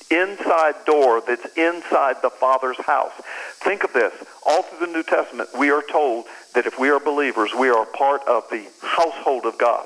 inside 0.10 0.76
door 0.86 1.22
that's 1.26 1.46
inside 1.58 2.18
the 2.22 2.30
Father's 2.30 2.78
house. 2.78 3.14
Think 3.60 3.84
of 3.84 3.94
this. 3.94 4.14
All 4.46 4.64
through 4.64 4.88
the 4.88 4.94
New 4.94 5.04
Testament, 5.04 5.50
we 5.58 5.70
are 5.70 5.84
told 5.92 6.26
that 6.54 6.66
if 6.66 6.80
we 6.80 6.90
are 6.90 7.00
believers, 7.00 7.52
we 7.58 7.70
are 7.70 7.86
part 7.86 8.22
of 8.28 8.44
the 8.50 8.66
household 8.82 9.46
of 9.46 9.58
God. 9.58 9.86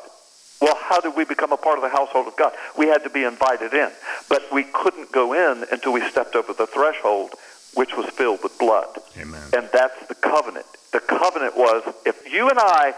Well, 0.61 0.77
how 0.79 0.99
did 0.99 1.15
we 1.15 1.25
become 1.25 1.51
a 1.51 1.57
part 1.57 1.79
of 1.79 1.83
the 1.83 1.89
household 1.89 2.27
of 2.27 2.37
God? 2.37 2.53
We 2.77 2.85
had 2.87 3.03
to 3.03 3.09
be 3.09 3.23
invited 3.23 3.73
in. 3.73 3.89
But 4.29 4.43
we 4.51 4.63
couldn't 4.63 5.11
go 5.11 5.33
in 5.33 5.65
until 5.71 5.91
we 5.91 6.07
stepped 6.09 6.35
over 6.35 6.53
the 6.53 6.67
threshold, 6.67 7.31
which 7.73 7.97
was 7.97 8.05
filled 8.11 8.43
with 8.43 8.57
blood. 8.59 8.99
Amen. 9.17 9.41
And 9.57 9.69
that's 9.73 10.05
the 10.07 10.15
covenant. 10.15 10.67
The 10.93 10.99
covenant 10.99 11.57
was 11.57 11.83
if 12.05 12.31
you 12.31 12.49
and 12.49 12.59
I 12.59 12.93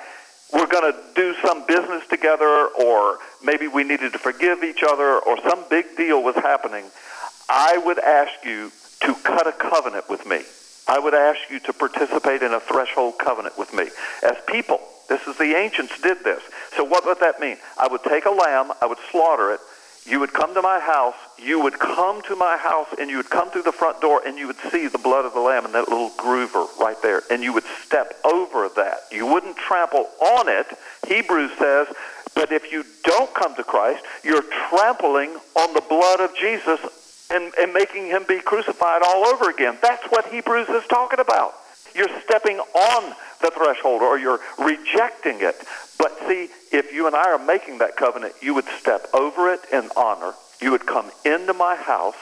were 0.51 0.68
going 0.68 0.92
to 0.92 1.00
do 1.15 1.34
some 1.44 1.65
business 1.65 2.06
together 2.08 2.68
or 2.80 3.20
maybe 3.44 3.68
we 3.68 3.84
needed 3.84 4.13
to 4.13 4.20
forgive 4.20 4.63
each 4.63 4.84
other 4.84 5.20
or 5.20 5.38
some 5.50 5.63
big 5.70 5.86
deal 5.96 6.22
was 6.22 6.36
happening, 6.36 6.86
I 7.50 7.78
would 7.78 8.00
ask 8.00 8.32
you 8.46 8.72
to 9.02 9.16
cut 9.16 9.48
a 9.48 9.52
covenant 9.52 10.10
with 10.10 10.26
me. 10.26 10.42
I 10.88 11.00
would 11.00 11.14
ask 11.14 11.40
you 11.50 11.60
to 11.62 11.74
participate 11.74 12.42
in 12.42 12.54
a 12.54 12.60
threshold 12.60 13.16
covenant 13.18 13.58
with 13.58 13.74
me. 13.74 13.90
As 14.24 14.38
people, 14.48 14.80
this 15.10 15.26
is 15.28 15.38
the 15.38 15.56
ancients 15.56 16.00
did 16.02 16.24
this. 16.24 16.42
So 16.76 16.84
what 16.84 17.06
would 17.06 17.20
that 17.20 17.40
mean? 17.40 17.58
I 17.78 17.88
would 17.88 18.04
take 18.04 18.26
a 18.26 18.32
lamb, 18.32 18.72
I 18.82 18.86
would 18.86 18.98
slaughter 19.12 19.52
it, 19.54 19.60
you 20.06 20.20
would 20.20 20.34
come 20.34 20.54
to 20.54 20.62
my 20.62 20.80
house, 20.80 21.16
you 21.38 21.62
would 21.62 21.80
come 21.80 22.22
to 22.24 22.36
my 22.36 22.58
house, 22.58 22.88
and 23.00 23.10
you 23.10 23.18
would 23.18 23.30
come 23.30 23.50
through 23.50 23.64
the 23.64 23.72
front 23.72 24.02
door, 24.02 24.22
and 24.26 24.38
you 24.38 24.48
would 24.48 24.60
see 24.70 24.88
the 24.88 24.98
blood 24.98 25.24
of 25.24 25.34
the 25.34 25.40
lamb 25.40 25.66
in 25.66 25.72
that 25.72 25.88
little 25.88 26.10
groover 26.12 26.68
right 26.78 27.02
there, 27.02 27.22
and 27.32 27.42
you 27.42 27.54
would 27.54 27.64
step 27.86 28.14
over 28.26 28.70
that. 28.76 29.00
You 29.12 29.26
wouldn't 29.26 29.56
trample 29.56 30.10
on 30.22 30.50
it. 30.50 30.68
Hebrews 31.08 31.52
says, 31.58 31.88
but 32.36 32.52
if 32.52 32.72
you 32.72 32.84
don't 33.04 33.34
come 33.34 33.56
to 33.56 33.64
Christ, 33.64 34.04
you're 34.24 34.44
trampling 34.70 35.38
on 35.56 35.74
the 35.74 35.84
blood 35.88 36.20
of 36.20 36.36
Jesus 36.36 36.82
and, 37.34 37.52
and 37.60 37.74
making 37.74 38.08
him 38.08 38.24
be 38.28 38.40
crucified 38.40 39.02
all 39.04 39.25
over 39.28 39.50
again. 39.50 39.78
That's 39.82 40.06
what 40.06 40.25
Hebrews 40.28 40.70
is 40.70 40.86
talking 40.88 41.20
about. 41.20 41.54
You're 41.96 42.10
stepping 42.24 42.58
on 42.58 43.16
the 43.42 43.52
threshold 43.52 44.02
or 44.02 44.18
you're 44.18 44.40
rejecting 44.58 45.38
it. 45.42 45.56
But 45.98 46.18
see, 46.28 46.50
if 46.72 46.94
you 46.94 47.08
and 47.08 47.16
I 47.16 47.32
are 47.32 47.44
making 47.44 47.80
that 47.80 47.96
covenant, 47.96 48.34
you 48.42 48.54
would 48.56 48.66
step 48.66 49.08
over 49.13 49.54
it 49.54 49.62
in 49.72 49.90
honor. 49.96 50.34
You 50.62 50.72
would 50.72 50.86
come 50.86 51.12
into 51.25 51.54
my 51.54 51.75
house, 51.75 52.16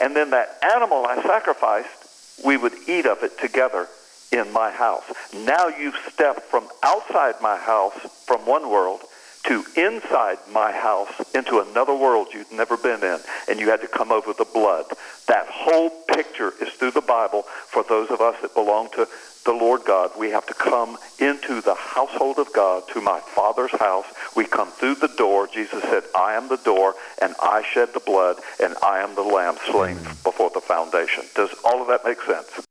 and 0.00 0.14
then 0.14 0.30
that 0.30 0.58
animal 0.62 1.06
I 1.06 1.22
sacrificed, 1.22 2.44
we 2.44 2.56
would 2.56 2.74
eat 2.86 3.06
of 3.06 3.22
it 3.22 3.38
together 3.38 3.88
in 4.32 4.52
my 4.52 4.70
house. 4.70 5.04
Now 5.34 5.68
you've 5.68 5.96
stepped 6.12 6.42
from 6.42 6.68
outside 6.82 7.36
my 7.40 7.56
house, 7.56 7.94
from 8.26 8.44
one 8.46 8.68
world, 8.68 9.00
to 9.46 9.64
inside 9.76 10.38
my 10.52 10.72
house 10.72 11.12
into 11.34 11.60
another 11.60 11.94
world 11.94 12.28
you'd 12.32 12.50
never 12.52 12.76
been 12.76 13.02
in, 13.02 13.18
and 13.48 13.60
you 13.60 13.70
had 13.70 13.80
to 13.80 13.88
come 13.88 14.10
over 14.10 14.32
the 14.32 14.44
blood. 14.44 14.86
That 15.28 15.46
whole 15.48 15.90
picture 15.90 16.52
is 16.60 16.72
through 16.74 16.92
the 16.92 17.00
Bible 17.00 17.42
for 17.42 17.82
those 17.82 18.10
of 18.10 18.20
us 18.20 18.36
that 18.42 18.54
belong 18.54 18.88
to 18.94 19.08
the 19.44 19.52
Lord 19.52 19.84
God. 19.84 20.10
We 20.18 20.30
have 20.30 20.46
to 20.46 20.54
come 20.54 20.98
into 21.18 21.60
the 21.60 21.74
household 21.74 22.38
of 22.38 22.52
God, 22.52 22.82
to 22.88 23.00
my 23.00 23.20
Father's 23.20 23.72
house. 23.78 24.06
We 24.34 24.44
come 24.44 24.70
through 24.70 24.96
the 24.96 25.08
door. 25.16 25.46
Jesus 25.46 25.82
said, 25.84 26.02
I 26.14 26.34
am 26.34 26.48
the 26.48 26.56
door, 26.58 26.94
and 27.22 27.34
I 27.40 27.62
shed 27.62 27.94
the 27.94 28.00
blood, 28.00 28.38
and 28.62 28.74
I 28.82 28.98
am 28.98 29.14
the 29.14 29.22
lamb 29.22 29.56
slain 29.70 29.96
before 30.24 30.50
the 30.50 30.60
foundation. 30.60 31.24
Does 31.34 31.50
all 31.64 31.80
of 31.80 31.88
that 31.88 32.04
make 32.04 32.20
sense? 32.22 32.65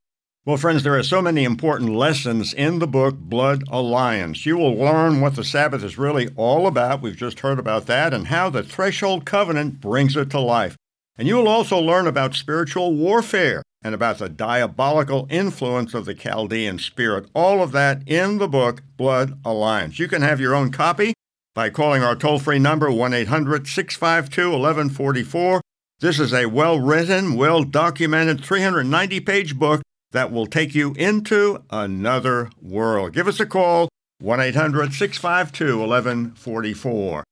Well, 0.48 0.58
friends, 0.58 0.84
there 0.84 0.96
are 0.96 1.02
so 1.02 1.24
many 1.24 1.44
important 1.44 1.96
lessons 1.96 2.54
in 2.54 2.78
the 2.78 2.86
book 2.86 3.16
Blood 3.18 3.64
Alliance. 3.68 4.46
You 4.46 4.58
will 4.58 4.76
learn 4.76 5.20
what 5.20 5.36
the 5.36 5.44
Sabbath 5.44 5.84
is 5.84 5.98
really 5.98 6.30
all 6.36 6.68
about. 6.68 7.02
We've 7.02 7.18
just 7.18 7.40
heard 7.40 7.58
about 7.58 7.88
that, 7.88 8.14
and 8.14 8.28
how 8.28 8.52
the 8.52 8.62
threshold 8.62 9.26
covenant 9.26 9.82
brings 9.82 10.16
it 10.16 10.30
to 10.30 10.40
life. 10.40 10.78
And 11.18 11.28
you 11.28 11.38
will 11.38 11.48
also 11.48 11.80
learn 11.80 12.06
about 12.06 12.36
spiritual 12.36 12.94
warfare 12.94 13.64
and 13.84 13.96
about 13.96 14.20
the 14.20 14.30
diabolical 14.30 15.26
influence 15.32 15.96
of 15.96 16.06
the 16.06 16.14
Chaldean 16.14 16.78
spirit. 16.78 17.26
All 17.34 17.64
of 17.64 17.72
that 17.72 18.08
in 18.08 18.38
the 18.38 18.48
book 18.48 18.84
Blood 18.98 19.40
Alliance. 19.44 19.98
You 19.98 20.08
can 20.08 20.22
have 20.22 20.40
your 20.40 20.54
own 20.54 20.72
copy 20.72 21.16
by 21.56 21.72
calling 21.72 22.04
our 22.04 22.16
toll 22.16 22.38
free 22.38 22.60
number 22.60 22.92
1 22.92 23.16
800 23.16 23.68
652 23.68 24.52
1144. 24.52 25.62
This 26.02 26.20
is 26.20 26.36
a 26.36 26.46
well 26.46 26.80
written, 26.80 27.34
well 27.34 27.64
documented 27.64 28.46
390 28.46 29.20
page 29.22 29.58
book 29.58 29.82
that 30.16 30.32
will 30.32 30.48
take 30.48 30.74
you 30.74 30.94
into 30.94 31.62
another 31.70 32.50
world. 32.62 33.12
Give 33.14 33.28
us 33.28 33.42
a 33.42 33.46
call, 33.46 33.90
1 34.22 34.40
800 34.40 34.94
652 34.94 35.78
1144. 35.78 37.24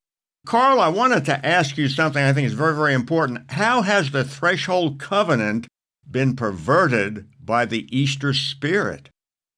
Carl, 0.46 0.82
I 0.82 0.90
wanted 0.90 1.24
to 1.26 1.46
ask 1.46 1.78
you 1.78 1.88
something 1.88 2.22
I 2.22 2.34
think 2.34 2.46
is 2.46 2.54
very, 2.54 2.76
very 2.76 2.94
important. 2.94 3.50
How 3.52 3.84
has 3.84 4.12
the 4.12 4.26
threshold 4.26 5.00
covenant 5.00 5.68
been 6.10 6.36
perverted 6.36 7.30
by 7.42 7.64
the 7.64 7.88
Easter 7.98 8.34
spirit? 8.34 9.08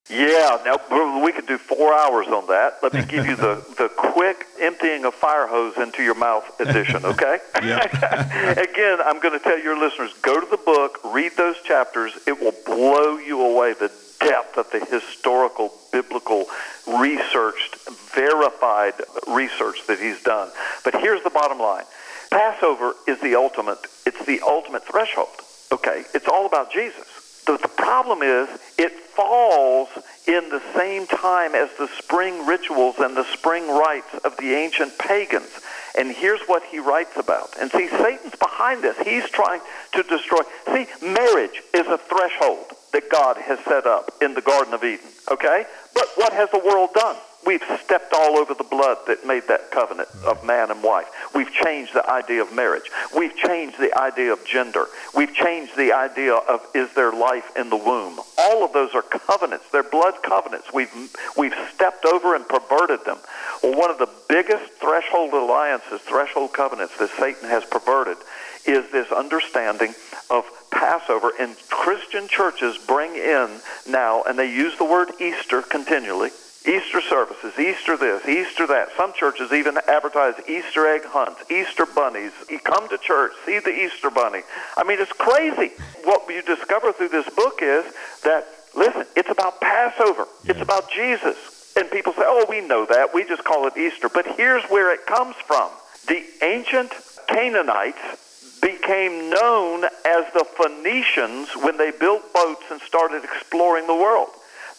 Yeah, 0.09 0.59
now 0.63 1.23
we 1.23 1.31
could 1.31 1.47
do 1.47 1.57
four 1.57 1.91
hours 1.91 2.27
on 2.27 2.45
that. 2.47 2.77
Let 2.83 2.93
me 2.93 3.03
give 3.05 3.25
you 3.25 3.35
the, 3.35 3.65
the 3.77 3.89
quick 3.89 4.45
emptying 4.59 5.03
of 5.03 5.15
fire 5.15 5.47
hose 5.47 5.77
into 5.77 6.03
your 6.03 6.13
mouth 6.13 6.59
edition, 6.59 7.03
okay? 7.05 7.39
Again, 7.55 8.99
I'm 9.03 9.19
going 9.19 9.37
to 9.37 9.43
tell 9.43 9.57
your 9.59 9.77
listeners 9.79 10.13
go 10.21 10.39
to 10.39 10.45
the 10.45 10.57
book, 10.57 10.99
read 11.03 11.31
those 11.37 11.59
chapters. 11.63 12.13
It 12.27 12.39
will 12.39 12.53
blow 12.65 13.17
you 13.17 13.41
away 13.41 13.73
the 13.73 13.91
depth 14.19 14.57
of 14.57 14.69
the 14.71 14.85
historical, 14.85 15.73
biblical, 15.91 16.45
researched, 16.87 17.77
verified 18.13 18.93
research 19.27 19.87
that 19.87 19.99
he's 19.99 20.21
done. 20.21 20.49
But 20.83 20.93
here's 20.95 21.23
the 21.23 21.31
bottom 21.31 21.57
line 21.59 21.85
Passover 22.29 22.93
is 23.07 23.19
the 23.21 23.33
ultimate, 23.33 23.79
it's 24.05 24.23
the 24.25 24.41
ultimate 24.41 24.83
threshold, 24.85 25.29
okay? 25.71 26.03
It's 26.13 26.27
all 26.27 26.45
about 26.45 26.71
Jesus. 26.71 27.14
The, 27.45 27.57
the 27.57 27.67
problem 27.67 28.21
is 28.21 28.49
it 28.77 28.91
falls 28.91 29.89
in 30.27 30.49
the 30.49 30.61
same 30.75 31.05
time 31.07 31.53
as 31.55 31.69
the 31.77 31.87
spring 31.97 32.45
rituals 32.45 32.95
and 32.99 33.15
the 33.15 33.25
spring 33.33 33.69
rites 33.69 34.13
of 34.23 34.35
the 34.37 34.53
ancient 34.53 34.97
pagans. 34.97 35.49
And 35.97 36.11
here's 36.11 36.41
what 36.47 36.63
he 36.63 36.79
writes 36.79 37.15
about. 37.15 37.55
And 37.59 37.71
see, 37.71 37.87
Satan's 37.87 38.35
behind 38.35 38.83
this. 38.83 38.97
He's 38.99 39.29
trying 39.29 39.61
to 39.93 40.03
destroy. 40.03 40.39
See, 40.67 40.87
marriage 41.01 41.61
is 41.73 41.87
a 41.87 41.97
threshold 41.97 42.65
that 42.91 43.09
God 43.09 43.37
has 43.37 43.59
set 43.59 43.85
up 43.85 44.11
in 44.21 44.33
the 44.33 44.41
Garden 44.41 44.73
of 44.73 44.83
Eden, 44.83 45.07
okay? 45.31 45.65
But 45.93 46.07
what 46.15 46.33
has 46.33 46.49
the 46.51 46.59
world 46.59 46.89
done? 46.93 47.15
We've 47.45 47.63
stepped 47.83 48.13
all 48.13 48.37
over 48.37 48.53
the 48.53 48.63
blood 48.63 48.97
that 49.07 49.25
made 49.25 49.47
that 49.47 49.71
covenant 49.71 50.09
mm. 50.09 50.31
of 50.31 50.43
man 50.43 50.71
and 50.71 50.81
wife. 50.83 51.07
We've 51.33 51.51
changed 51.51 51.93
the 51.93 52.07
idea 52.09 52.41
of 52.41 52.53
marriage. 52.53 52.89
We've 53.15 53.35
changed 53.35 53.79
the 53.79 53.97
idea 53.97 54.33
of 54.33 54.45
gender. 54.45 54.85
We've 55.13 55.33
changed 55.33 55.77
the 55.77 55.93
idea 55.93 56.33
of 56.33 56.65
is 56.73 56.93
there 56.93 57.11
life 57.11 57.55
in 57.55 57.69
the 57.69 57.77
womb. 57.77 58.19
All 58.37 58.63
of 58.63 58.73
those 58.73 58.93
are 58.93 59.01
covenants. 59.01 59.65
They're 59.71 59.83
blood 59.83 60.15
covenants. 60.23 60.73
We've 60.73 60.91
we've 61.37 61.55
stepped 61.73 62.05
over 62.05 62.35
and 62.35 62.47
perverted 62.47 63.05
them. 63.05 63.17
Well, 63.61 63.77
one 63.77 63.89
of 63.89 63.97
the 63.97 64.09
biggest 64.27 64.73
threshold 64.73 65.33
alliances, 65.33 66.01
threshold 66.01 66.53
covenants 66.53 66.97
that 66.97 67.09
Satan 67.11 67.49
has 67.49 67.65
perverted 67.65 68.17
is 68.65 68.91
this 68.91 69.11
understanding 69.11 69.93
of 70.29 70.43
Passover. 70.71 71.31
And 71.39 71.55
Christian 71.69 72.27
churches 72.27 72.77
bring 72.77 73.15
in 73.15 73.59
now, 73.87 74.23
and 74.23 74.39
they 74.39 74.51
use 74.51 74.75
the 74.77 74.85
word 74.85 75.09
Easter 75.19 75.61
continually 75.61 76.31
Easter 76.67 77.01
services, 77.01 77.57
Easter 77.59 77.95
this, 77.95 78.27
Easter 78.27 78.65
that. 78.67 78.89
Some 78.97 79.13
churches 79.13 79.51
even 79.51 79.77
advertise 79.87 80.33
Easter 80.47 80.87
egg 80.87 81.03
hunts, 81.05 81.49
Easter 81.51 81.85
bunnies. 81.85 82.31
You 82.49 82.59
come 82.59 82.89
to 82.89 82.97
church, 82.97 83.33
see 83.45 83.59
the 83.59 83.69
Easter 83.69 84.09
bunny. 84.09 84.41
I 84.75 84.83
mean, 84.83 84.99
it's 84.99 85.13
crazy. 85.13 85.73
What 86.03 86.27
you 86.27 86.41
discover 86.41 86.91
through 86.91 87.09
this 87.09 87.29
book 87.35 87.59
is 87.61 87.85
that, 88.23 88.47
listen, 88.75 89.05
it's 89.15 89.29
about 89.29 89.61
Passover, 89.61 90.25
it's 90.45 90.61
about 90.61 90.89
Jesus. 90.89 91.37
And 91.77 91.91
people 91.91 92.13
say, 92.13 92.23
oh, 92.23 92.45
we 92.49 92.61
know 92.61 92.85
that. 92.85 93.13
We 93.13 93.25
just 93.25 93.43
call 93.43 93.67
it 93.67 93.75
Easter. 93.77 94.07
But 94.07 94.25
here's 94.37 94.63
where 94.65 94.93
it 94.93 95.05
comes 95.05 95.35
from. 95.45 95.69
The 96.07 96.23
ancient 96.41 96.91
Canaanites 97.27 98.61
became 98.61 99.29
known 99.29 99.83
as 99.83 100.25
the 100.33 100.45
Phoenicians 100.57 101.49
when 101.61 101.77
they 101.77 101.91
built 101.91 102.33
boats 102.33 102.63
and 102.71 102.79
started 102.81 103.25
exploring 103.25 103.87
the 103.87 103.93
world 103.93 104.29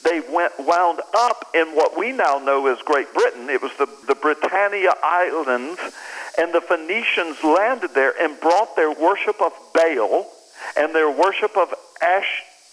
they 0.06 0.20
went 0.32 0.52
wound 0.58 1.00
up 1.14 1.46
in 1.54 1.68
what 1.74 1.98
we 1.98 2.12
now 2.12 2.38
know 2.38 2.66
as 2.68 2.78
Great 2.84 3.12
Britain. 3.12 3.50
It 3.50 3.60
was 3.60 3.72
the, 3.76 3.88
the 4.06 4.14
Britannia 4.14 4.92
Islands, 5.02 5.80
and 6.38 6.54
the 6.54 6.60
Phoenicians 6.60 7.42
landed 7.42 7.92
there 7.92 8.14
and 8.20 8.38
brought 8.40 8.76
their 8.76 8.92
worship 8.92 9.40
of 9.42 9.52
Baal 9.74 10.30
and 10.76 10.94
their 10.94 11.10
worship 11.10 11.56
of 11.56 11.74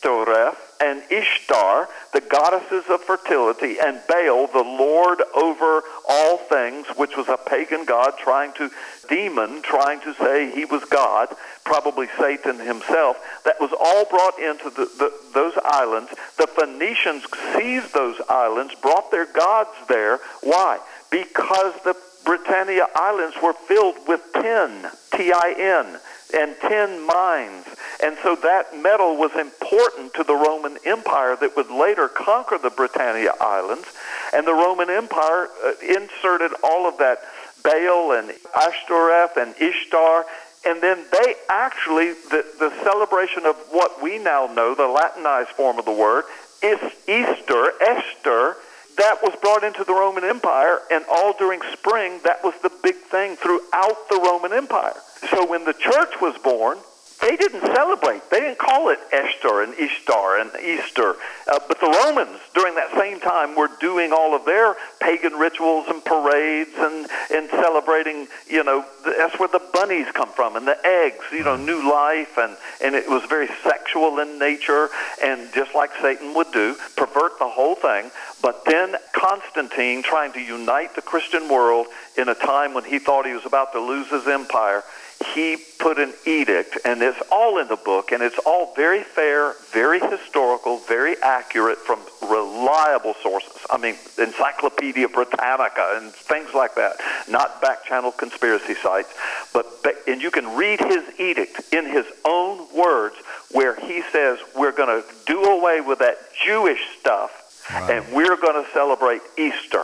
Ashtoreth 0.03 0.57
and 0.81 1.01
Ishtar, 1.10 1.88
the 2.12 2.22
goddesses 2.22 2.83
of 2.89 3.01
fertility, 3.01 3.77
and 3.79 4.01
Baal, 4.07 4.48
the 4.48 4.63
Lord 4.63 5.22
over 5.33 5.83
all 6.10 6.38
things, 6.38 6.88
which 6.98 7.15
was 7.15 7.29
a 7.29 7.38
pagan 7.38 7.86
god 7.86 8.13
trying 8.17 8.53
to, 8.53 8.69
demon 9.07 9.62
trying 9.62 10.01
to 10.01 10.13
say 10.15 10.51
he 10.53 10.65
was 10.65 10.83
God, 10.86 11.29
probably 11.63 12.07
Satan 12.19 12.60
himself. 12.60 13.17
That 13.45 13.62
was 13.62 13.72
all 13.79 14.05
brought 14.05 14.39
into 14.39 14.69
the, 14.69 14.86
the, 14.98 15.13
those 15.33 15.53
islands. 15.63 16.12
The 16.38 16.48
Phoenicians 16.48 17.24
seized 17.55 17.93
those 17.93 18.19
islands, 18.27 18.75
brought 18.81 19.10
their 19.10 19.25
gods 19.25 19.72
there. 19.88 20.19
Why? 20.41 20.79
Because 21.12 21.74
the 21.86 21.95
Britannia 22.25 22.88
Islands 22.95 23.36
were 23.41 23.53
filled 23.53 24.07
with 24.07 24.22
tin, 24.33 24.88
T-I-N, 25.13 26.00
and 26.33 26.55
ten 26.61 27.05
mines. 27.05 27.65
And 28.01 28.17
so 28.23 28.35
that 28.35 28.75
metal 28.77 29.17
was 29.17 29.31
important 29.35 30.13
to 30.15 30.23
the 30.23 30.33
Roman 30.33 30.77
Empire 30.85 31.37
that 31.39 31.55
would 31.55 31.69
later 31.69 32.07
conquer 32.07 32.57
the 32.57 32.69
Britannia 32.69 33.33
Islands. 33.39 33.87
And 34.33 34.45
the 34.45 34.53
Roman 34.53 34.89
Empire 34.89 35.47
uh, 35.63 35.73
inserted 35.81 36.51
all 36.63 36.87
of 36.87 36.97
that 36.97 37.19
Baal 37.63 38.11
and 38.11 38.33
Ashtoreth 38.55 39.37
and 39.37 39.55
Ishtar. 39.61 40.25
And 40.65 40.81
then 40.81 41.05
they 41.11 41.35
actually, 41.49 42.13
the, 42.29 42.45
the 42.59 42.71
celebration 42.83 43.45
of 43.45 43.55
what 43.71 44.01
we 44.01 44.17
now 44.17 44.47
know, 44.47 44.75
the 44.75 44.87
Latinized 44.87 45.49
form 45.49 45.77
of 45.77 45.85
the 45.85 45.91
word, 45.91 46.25
is 46.61 46.79
Easter, 47.07 47.71
Esther, 47.81 48.55
that 48.97 49.21
was 49.21 49.35
brought 49.41 49.63
into 49.63 49.83
the 49.83 49.93
Roman 49.93 50.23
Empire, 50.23 50.79
and 50.91 51.03
all 51.09 51.33
during 51.38 51.62
spring, 51.73 52.19
that 52.23 52.43
was 52.43 52.53
the 52.62 52.71
big 52.83 52.95
thing 52.95 53.35
throughout 53.35 54.09
the 54.09 54.19
Roman 54.23 54.53
Empire. 54.53 54.95
So 55.29 55.45
when 55.45 55.65
the 55.65 55.73
church 55.73 56.21
was 56.21 56.38
born, 56.43 56.77
they 57.23 57.37
didn't 57.37 57.65
celebrate. 57.73 58.29
They 58.29 58.41
didn't 58.41 58.57
call 58.57 58.89
it 58.89 58.99
Esther 59.12 59.63
and 59.63 59.73
Ishtar 59.79 60.39
and 60.39 60.51
Easter. 60.62 61.15
Uh, 61.47 61.59
but 61.67 61.79
the 61.79 61.88
Romans, 62.03 62.38
during 62.53 62.75
that 62.75 62.91
same 62.97 63.21
time, 63.21 63.55
were 63.55 63.69
doing 63.79 64.12
all 64.12 64.36
of 64.36 64.43
their 64.43 64.75
pagan 64.99 65.33
rituals 65.33 65.86
and 65.88 66.03
parades 66.03 66.71
and, 66.75 67.07
and 67.33 67.49
celebrating, 67.49 68.27
you 68.47 68.63
know, 68.65 68.83
that's 69.05 69.39
where 69.39 69.47
the 69.47 69.62
bunnies 69.73 70.07
come 70.13 70.29
from 70.29 70.57
and 70.57 70.67
the 70.67 70.77
eggs, 70.86 71.23
you 71.31 71.45
know, 71.45 71.55
new 71.55 71.89
life. 71.89 72.38
And, 72.38 72.57
and 72.83 72.93
it 72.93 73.07
was 73.07 73.23
very 73.23 73.47
sexual 73.63 74.19
in 74.19 74.38
nature. 74.38 74.89
And 75.23 75.49
just 75.53 75.73
like 75.73 75.91
Satan 76.01 76.33
would 76.33 76.51
do, 76.51 76.75
pervert 76.97 77.39
the 77.39 77.47
whole 77.47 77.75
thing. 77.75 78.12
But 78.41 78.65
then 78.65 78.95
Constantine, 79.13 80.03
trying 80.03 80.33
to 80.33 80.41
unite 80.41 80.95
the 80.95 81.01
Christian 81.01 81.47
world 81.47 81.88
in 82.17 82.27
a 82.27 82.36
time 82.36 82.73
when 82.73 82.83
he 82.83 82.99
thought 82.99 83.25
he 83.25 83.33
was 83.33 83.45
about 83.45 83.71
to 83.71 83.79
lose 83.79 84.09
his 84.09 84.27
empire, 84.27 84.83
he 85.23 85.57
put 85.79 85.99
an 85.99 86.13
edict, 86.25 86.77
and 86.86 87.01
it's 87.01 87.21
all 87.31 87.57
in 87.59 87.67
the 87.67 87.75
book, 87.75 88.12
and 88.12 88.23
it's 88.23 88.39
all 88.45 88.73
very 88.75 89.03
fair, 89.03 89.53
very 89.71 89.99
historical, 89.99 90.77
very 90.79 91.15
accurate 91.21 91.77
from 91.77 91.99
reliable 92.21 93.13
sources. 93.21 93.57
I 93.69 93.77
mean, 93.77 93.95
Encyclopedia 94.17 95.09
Britannica 95.09 95.95
and 95.97 96.12
things 96.12 96.53
like 96.53 96.75
that, 96.75 96.97
not 97.27 97.62
back 97.62 97.86
channel 97.86 98.12
conspiracy 98.12 98.75
sites. 98.75 99.13
But, 99.53 99.67
and 100.07 100.21
you 100.21 100.31
can 100.31 100.55
read 100.55 100.79
his 100.79 101.03
edict 101.19 101.73
in 101.73 101.86
his 101.86 102.05
own 102.25 102.67
words 102.75 103.15
where 103.51 103.75
he 103.75 104.01
says, 104.12 104.39
we're 104.55 104.71
going 104.71 105.01
to 105.01 105.07
do 105.25 105.43
away 105.43 105.81
with 105.81 105.99
that 105.99 106.17
Jewish 106.45 106.81
stuff, 106.99 107.67
wow. 107.71 107.88
and 107.91 108.13
we're 108.13 108.38
going 108.38 108.63
to 108.63 108.69
celebrate 108.71 109.21
Easter 109.38 109.83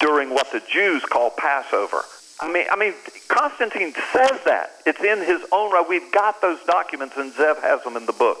during 0.00 0.30
what 0.30 0.50
the 0.52 0.62
Jews 0.70 1.04
call 1.04 1.30
Passover. 1.30 2.02
I 2.44 2.52
mean, 2.52 2.66
I 2.70 2.76
mean, 2.76 2.92
Constantine 3.28 3.94
says 4.12 4.38
that. 4.44 4.72
It's 4.84 5.00
in 5.00 5.18
his 5.18 5.40
own 5.50 5.72
right. 5.72 5.84
We've 5.88 6.12
got 6.12 6.42
those 6.42 6.58
documents, 6.66 7.16
and 7.16 7.32
Zev 7.32 7.60
has 7.62 7.82
them 7.84 7.96
in 7.96 8.04
the 8.04 8.12
book. 8.12 8.38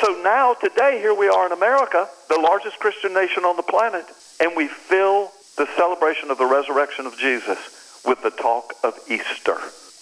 So 0.00 0.20
now, 0.22 0.54
today, 0.54 1.00
here 1.00 1.14
we 1.14 1.28
are 1.28 1.46
in 1.46 1.52
America, 1.52 2.08
the 2.28 2.38
largest 2.38 2.78
Christian 2.78 3.12
nation 3.12 3.44
on 3.44 3.56
the 3.56 3.64
planet, 3.64 4.04
and 4.40 4.52
we 4.56 4.68
fill 4.68 5.32
the 5.56 5.66
celebration 5.76 6.30
of 6.30 6.38
the 6.38 6.46
resurrection 6.46 7.06
of 7.06 7.18
Jesus 7.18 7.58
with 8.06 8.22
the 8.22 8.30
talk 8.30 8.74
of 8.84 8.94
Easter. 9.08 9.56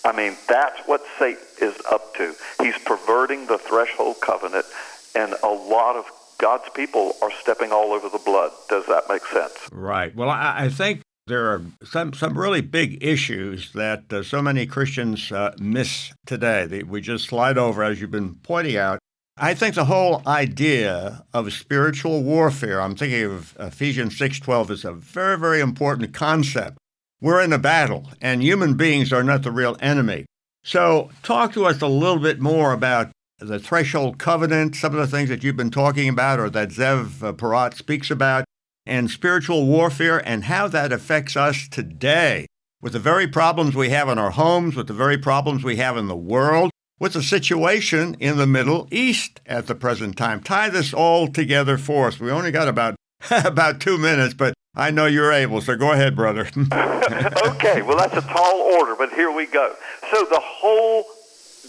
I 0.05 0.13
mean, 0.13 0.37
that's 0.47 0.79
what 0.87 1.03
Satan 1.19 1.43
is 1.61 1.75
up 1.91 2.15
to. 2.17 2.35
He's 2.61 2.77
perverting 2.85 3.47
the 3.47 3.59
threshold 3.59 4.17
covenant, 4.21 4.67
and 5.15 5.35
a 5.43 5.49
lot 5.49 5.97
of 5.97 6.05
God's 6.37 6.69
people 6.75 7.15
are 7.23 7.33
stepping 7.41 7.73
all 7.73 7.93
over 7.93 8.11
the 8.11 8.23
blood. 8.25 8.53
Does 8.69 8.87
that 8.87 9.05
make 9.09 9.25
sense? 9.27 9.55
Right. 9.73 10.15
Well, 10.15 10.29
I, 10.29 10.67
I 10.67 10.69
think 10.69 11.03
there 11.29 11.47
are 11.47 11.63
some, 11.85 12.13
some 12.13 12.37
really 12.37 12.61
big 12.61 13.03
issues 13.05 13.73
that 13.73 14.13
uh, 14.13 14.23
so 14.23 14.43
many 14.43 14.67
Christians 14.67 15.31
uh, 15.31 15.55
miss 15.59 16.13
today 16.27 16.67
that 16.67 16.89
we 16.89 17.01
just 17.01 17.29
slide 17.29 17.59
over, 17.59 17.83
as 17.83 18.01
you've 18.01 18.11
been 18.11 18.35
pointing 18.37 18.77
out. 18.77 18.99
I 19.37 19.55
think 19.55 19.77
the 19.77 19.85
whole 19.85 20.23
idea 20.27 21.25
of 21.33 21.53
spiritual 21.53 22.25
warfare, 22.25 22.81
I'm 22.81 22.97
thinking 22.97 23.25
of 23.25 23.57
Ephesians 23.61 24.19
6:12 24.19 24.71
is 24.71 24.85
a 24.85 24.93
very 24.93 25.39
very 25.39 25.61
important 25.61 26.13
concept. 26.13 26.79
We're 27.21 27.41
in 27.43 27.53
a 27.53 27.59
battle 27.59 28.11
and 28.21 28.43
human 28.43 28.75
beings 28.75 29.13
are 29.13 29.23
not 29.23 29.45
the 29.45 29.53
real 29.53 29.77
enemy. 29.81 30.27
So, 30.65 31.11
talk 31.23 31.53
to 31.53 31.67
us 31.67 31.81
a 31.81 31.87
little 31.87 32.19
bit 32.19 32.41
more 32.41 32.73
about 32.73 33.11
the 33.39 33.61
threshold 33.61 34.19
covenant, 34.19 34.75
some 34.75 34.93
of 34.93 34.99
the 34.99 35.07
things 35.07 35.29
that 35.29 35.45
you've 35.45 35.57
been 35.57 35.71
talking 35.71 36.09
about 36.09 36.41
or 36.41 36.51
that 36.51 36.71
Zev 36.71 37.23
uh, 37.23 37.33
Porat 37.33 37.75
speaks 37.75 38.11
about, 38.11 38.45
and 38.89 39.11
spiritual 39.11 39.67
warfare 39.67 40.27
and 40.27 40.45
how 40.45 40.67
that 40.69 40.93
affects 40.93 41.37
us 41.37 41.69
today 41.69 42.47
with 42.81 42.95
the 42.95 42.99
very 42.99 43.27
problems 43.27 43.75
we 43.75 43.91
have 43.91 44.09
in 44.09 44.19
our 44.19 44.31
homes, 44.31 44.75
with 44.75 44.87
the 44.87 44.95
very 44.95 45.19
problems 45.19 45.63
we 45.63 45.77
have 45.77 45.97
in 45.97 46.09
the 46.09 46.17
world, 46.17 46.71
with 46.99 47.13
the 47.13 47.23
situation 47.23 48.17
in 48.19 48.37
the 48.37 48.47
Middle 48.47 48.89
East 48.91 49.41
at 49.47 49.67
the 49.67 49.75
present 49.75 50.17
time. 50.17 50.41
Tie 50.41 50.69
this 50.71 50.95
all 50.95 51.29
together 51.29 51.77
for 51.77 52.09
us. 52.09 52.19
We 52.19 52.31
only 52.31 52.51
got 52.51 52.69
about 52.69 52.97
about 53.31 53.81
two 53.81 53.99
minutes, 53.99 54.35
but 54.35 54.55
I 54.75 54.91
know 54.91 55.07
you're 55.07 55.33
able, 55.33 55.61
so 55.61 55.77
go 55.77 55.93
ahead, 55.93 56.15
brother. 56.15 56.43
okay, 56.47 57.83
well 57.83 57.97
that's 57.97 58.17
a 58.17 58.27
tall 58.29 58.61
order, 58.79 58.95
but 58.97 59.13
here 59.13 59.31
we 59.31 59.47
go. 59.47 59.75
So 60.11 60.25
the 60.25 60.41
whole 60.41 61.05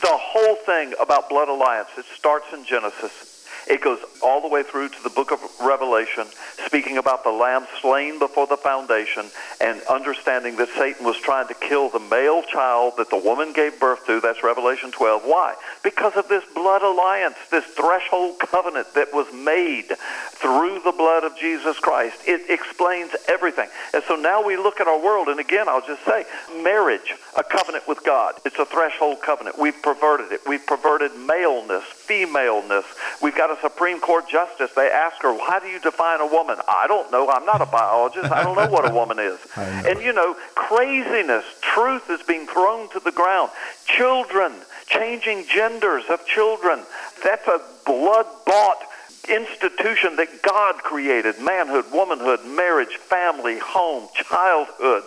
the 0.01 0.11
whole 0.11 0.55
thing 0.55 0.93
about 1.01 1.27
blood 1.27 1.49
alliance, 1.49 1.89
it 1.97 2.05
starts 2.05 2.45
in 2.53 2.63
Genesis 2.63 3.28
it 3.69 3.81
goes 3.81 3.99
all 4.23 4.41
the 4.41 4.47
way 4.47 4.63
through 4.63 4.89
to 4.89 5.03
the 5.03 5.11
book 5.11 5.31
of 5.31 5.39
Revelation, 5.61 6.25
speaking 6.65 6.97
about 6.97 7.23
the 7.23 7.29
lamb 7.29 7.67
slain 7.81 8.17
before 8.17 8.47
the 8.47 8.57
foundation 8.57 9.27
and 9.61 9.79
understanding 9.83 10.55
that 10.57 10.69
Satan 10.69 11.05
was 11.05 11.17
trying 11.17 11.47
to 11.47 11.53
kill 11.53 11.89
the 11.89 11.99
male 11.99 12.41
child 12.41 12.93
that 12.97 13.11
the 13.11 13.17
woman 13.17 13.53
gave 13.53 13.79
birth 13.79 14.05
to. 14.07 14.19
That's 14.19 14.43
Revelation 14.43 14.91
12. 14.91 15.21
Why? 15.23 15.53
Because 15.83 16.15
of 16.17 16.27
this 16.27 16.43
blood 16.55 16.81
alliance, 16.81 17.35
this 17.51 17.65
threshold 17.65 18.39
covenant 18.39 18.93
that 18.95 19.13
was 19.13 19.27
made 19.33 19.95
through 20.31 20.81
the 20.83 20.91
blood 20.91 21.23
of 21.23 21.37
Jesus 21.37 21.77
Christ. 21.77 22.17
It 22.25 22.49
explains 22.49 23.11
everything. 23.27 23.69
And 23.93 24.03
so 24.07 24.15
now 24.15 24.43
we 24.43 24.57
look 24.57 24.79
at 24.81 24.87
our 24.87 24.99
world, 24.99 25.27
and 25.27 25.39
again, 25.39 25.69
I'll 25.69 25.85
just 25.85 26.03
say 26.05 26.25
marriage, 26.63 27.13
a 27.37 27.43
covenant 27.43 27.87
with 27.87 28.03
God. 28.03 28.35
It's 28.45 28.57
a 28.57 28.65
threshold 28.65 29.21
covenant. 29.21 29.59
We've 29.59 29.79
perverted 29.81 30.31
it. 30.31 30.41
We've 30.47 30.65
perverted 30.65 31.15
maleness 31.15 31.83
femaleness. 32.09 32.85
We've 33.21 33.35
got 33.35 33.55
a 33.55 33.61
Supreme 33.61 33.99
Court 34.01 34.27
justice. 34.27 34.71
They 34.75 34.89
ask 34.89 35.21
her, 35.21 35.37
"How 35.37 35.59
do 35.59 35.67
you 35.67 35.79
define 35.79 36.19
a 36.19 36.25
woman?" 36.25 36.57
I 36.67 36.87
don't 36.87 37.11
know. 37.11 37.29
I'm 37.29 37.45
not 37.45 37.61
a 37.61 37.67
biologist. 37.67 38.31
I 38.31 38.43
don't 38.43 38.55
know 38.55 38.67
what 38.67 38.89
a 38.89 38.93
woman 38.93 39.19
is. 39.19 39.39
And 39.89 40.01
you 40.01 40.13
know, 40.13 40.35
craziness, 40.55 41.45
truth 41.61 42.09
is 42.09 42.21
being 42.23 42.47
thrown 42.47 42.89
to 42.89 42.99
the 42.99 43.11
ground. 43.11 43.51
Children, 43.85 44.53
changing 44.87 45.45
genders 45.45 46.05
of 46.09 46.25
children. 46.25 46.81
That's 47.23 47.47
a 47.47 47.61
blood-bought 47.85 48.81
institution 49.29 50.15
that 50.15 50.41
God 50.41 50.75
created 50.77 51.39
manhood, 51.39 51.85
womanhood, 51.93 52.45
marriage, 52.45 52.95
family, 52.95 53.59
home, 53.59 54.07
childhood, 54.13 55.03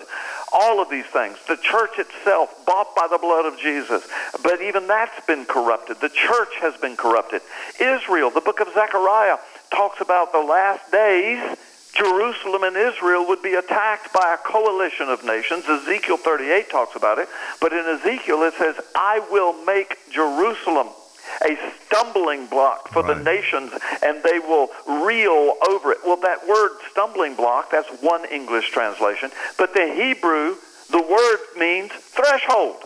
all 0.53 0.81
of 0.83 0.91
these 0.91 1.07
things. 1.07 1.39
The 1.49 1.57
church 1.57 1.99
itself, 1.99 2.65
bought 2.67 2.95
by 2.95 3.09
the 3.11 3.19
blood 3.19 3.47
of 3.47 3.59
Jesus. 3.59 4.07
But 4.43 4.63
even 4.63 4.87
that's 4.87 5.25
been 5.27 5.45
corrupted. 5.47 6.01
The 6.01 6.09
church 6.09 6.55
has 6.61 6.77
been 6.77 6.97
corrupted. 6.97 7.43
Israel, 7.81 8.31
the 8.31 8.41
book 8.41 8.61
of 8.61 8.69
Zechariah, 8.75 9.39
talks 9.75 10.01
about 10.01 10.33
the 10.33 10.41
last 10.41 10.91
days. 10.93 11.59
Jerusalem 11.95 12.63
and 12.63 12.77
Israel 12.77 13.27
would 13.29 13.43
be 13.43 13.55
attacked 13.55 14.13
by 14.13 14.35
a 14.35 14.49
coalition 14.49 15.09
of 15.09 15.25
nations. 15.25 15.65
Ezekiel 15.69 16.17
38 16.17 16.71
talks 16.71 16.97
about 16.97 17.19
it. 17.19 17.29
But 17.61 17.73
in 17.73 17.85
Ezekiel 17.87 18.43
it 18.43 18.55
says, 18.55 18.77
I 18.95 19.21
will 19.31 19.53
make 19.65 19.99
Jerusalem 20.11 20.89
a 21.43 21.57
stumbling 21.87 22.47
block 22.47 22.89
for 22.89 23.03
right. 23.03 23.17
the 23.17 23.23
nations 23.23 23.73
and 24.03 24.23
they 24.23 24.39
will 24.39 24.69
reel 24.87 25.57
over 25.69 25.93
it. 25.93 25.99
Well, 26.05 26.17
that 26.19 26.47
word 26.47 26.73
stumbling 26.91 27.35
block, 27.35 27.71
that's 27.71 27.89
one 28.03 28.25
English 28.27 28.71
translation, 28.71 29.31
but 29.59 29.75
the 29.75 29.93
Hebrew, 29.95 30.57
the 30.91 31.03
word 31.03 31.39
means 31.59 31.93
threshold. 31.93 32.77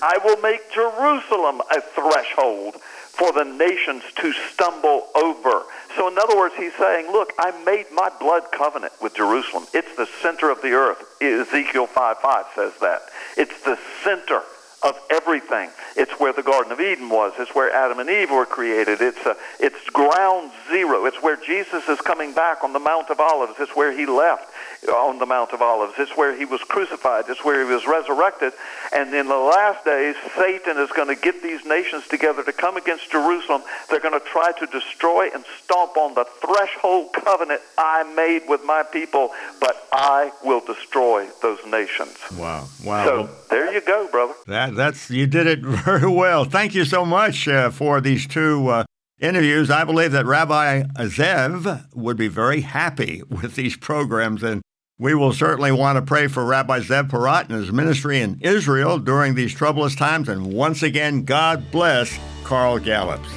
I 0.00 0.18
will 0.24 0.40
make 0.40 0.72
Jerusalem 0.72 1.60
a 1.70 1.80
threshold 1.80 2.76
for 3.18 3.32
the 3.32 3.42
nations 3.42 4.04
to 4.14 4.32
stumble 4.52 5.08
over. 5.16 5.64
So, 5.96 6.06
in 6.06 6.16
other 6.18 6.36
words, 6.36 6.54
he's 6.56 6.74
saying, 6.76 7.10
Look, 7.10 7.32
I 7.36 7.50
made 7.64 7.86
my 7.92 8.10
blood 8.20 8.44
covenant 8.52 8.92
with 9.02 9.16
Jerusalem. 9.16 9.66
It's 9.74 9.96
the 9.96 10.06
center 10.22 10.50
of 10.50 10.62
the 10.62 10.70
earth. 10.70 11.04
Ezekiel 11.20 11.88
5 11.88 12.18
5 12.18 12.46
says 12.54 12.72
that. 12.80 13.00
It's 13.36 13.60
the 13.64 13.76
center 14.04 14.42
of 14.82 14.98
everything. 15.10 15.70
It's 15.96 16.12
where 16.20 16.32
the 16.32 16.42
Garden 16.42 16.70
of 16.72 16.80
Eden 16.80 17.08
was. 17.08 17.32
It's 17.38 17.54
where 17.54 17.72
Adam 17.72 17.98
and 17.98 18.08
Eve 18.08 18.30
were 18.30 18.46
created. 18.46 19.00
It's, 19.00 19.24
a, 19.26 19.30
uh, 19.30 19.34
it's 19.58 19.90
ground 19.90 20.52
zero. 20.70 21.04
It's 21.06 21.20
where 21.22 21.36
Jesus 21.36 21.88
is 21.88 22.00
coming 22.00 22.32
back 22.32 22.62
on 22.62 22.72
the 22.72 22.78
Mount 22.78 23.10
of 23.10 23.18
Olives. 23.18 23.54
It's 23.58 23.74
where 23.74 23.92
he 23.92 24.06
left 24.06 24.52
on 24.88 25.18
the 25.18 25.26
Mount 25.26 25.52
of 25.52 25.62
Olives. 25.62 25.94
It's 25.98 26.16
where 26.16 26.36
he 26.36 26.44
was 26.44 26.60
crucified. 26.62 27.24
It's 27.28 27.44
where 27.44 27.64
he 27.64 27.72
was 27.72 27.86
resurrected. 27.86 28.52
And 28.94 29.12
in 29.14 29.28
the 29.28 29.36
last 29.36 29.84
days, 29.84 30.16
Satan 30.36 30.78
is 30.78 30.90
going 30.90 31.08
to 31.08 31.20
get 31.20 31.42
these 31.42 31.64
nations 31.64 32.06
together 32.08 32.42
to 32.44 32.52
come 32.52 32.76
against 32.76 33.10
Jerusalem. 33.10 33.62
They're 33.90 34.00
going 34.00 34.18
to 34.18 34.26
try 34.26 34.52
to 34.52 34.66
destroy 34.66 35.28
and 35.34 35.44
stomp 35.62 35.96
on 35.96 36.14
the 36.14 36.24
threshold 36.40 37.12
covenant 37.12 37.60
I 37.76 38.02
made 38.14 38.48
with 38.48 38.64
my 38.64 38.82
people, 38.82 39.30
but 39.60 39.86
I 39.92 40.32
will 40.44 40.60
destroy 40.60 41.28
those 41.42 41.58
nations. 41.66 42.16
Wow. 42.36 42.68
Wow. 42.84 43.04
So 43.04 43.16
well, 43.22 43.30
there 43.50 43.72
you 43.72 43.80
go, 43.80 44.08
brother. 44.10 44.34
That, 44.46 44.74
that's 44.74 45.10
You 45.10 45.26
did 45.26 45.46
it 45.46 45.60
very 45.62 46.10
well. 46.10 46.44
Thank 46.44 46.74
you 46.74 46.84
so 46.84 47.04
much 47.04 47.48
uh, 47.48 47.70
for 47.70 48.00
these 48.00 48.26
two. 48.26 48.68
Uh, 48.68 48.84
interviews, 49.20 49.70
I 49.70 49.84
believe 49.84 50.12
that 50.12 50.26
Rabbi 50.26 50.82
Zev 50.82 51.94
would 51.94 52.16
be 52.16 52.28
very 52.28 52.60
happy 52.60 53.22
with 53.28 53.54
these 53.54 53.76
programs, 53.76 54.42
and 54.42 54.62
we 54.98 55.14
will 55.14 55.32
certainly 55.32 55.72
want 55.72 55.96
to 55.96 56.02
pray 56.02 56.28
for 56.28 56.44
Rabbi 56.44 56.80
Zev 56.80 57.10
Porat 57.10 57.48
and 57.48 57.52
his 57.52 57.72
ministry 57.72 58.20
in 58.20 58.38
Israel 58.40 58.98
during 58.98 59.34
these 59.34 59.54
troublous 59.54 59.94
times. 59.94 60.28
And 60.28 60.52
once 60.52 60.82
again, 60.82 61.24
God 61.24 61.70
bless 61.70 62.18
Carl 62.44 62.78
Gallups. 62.78 63.28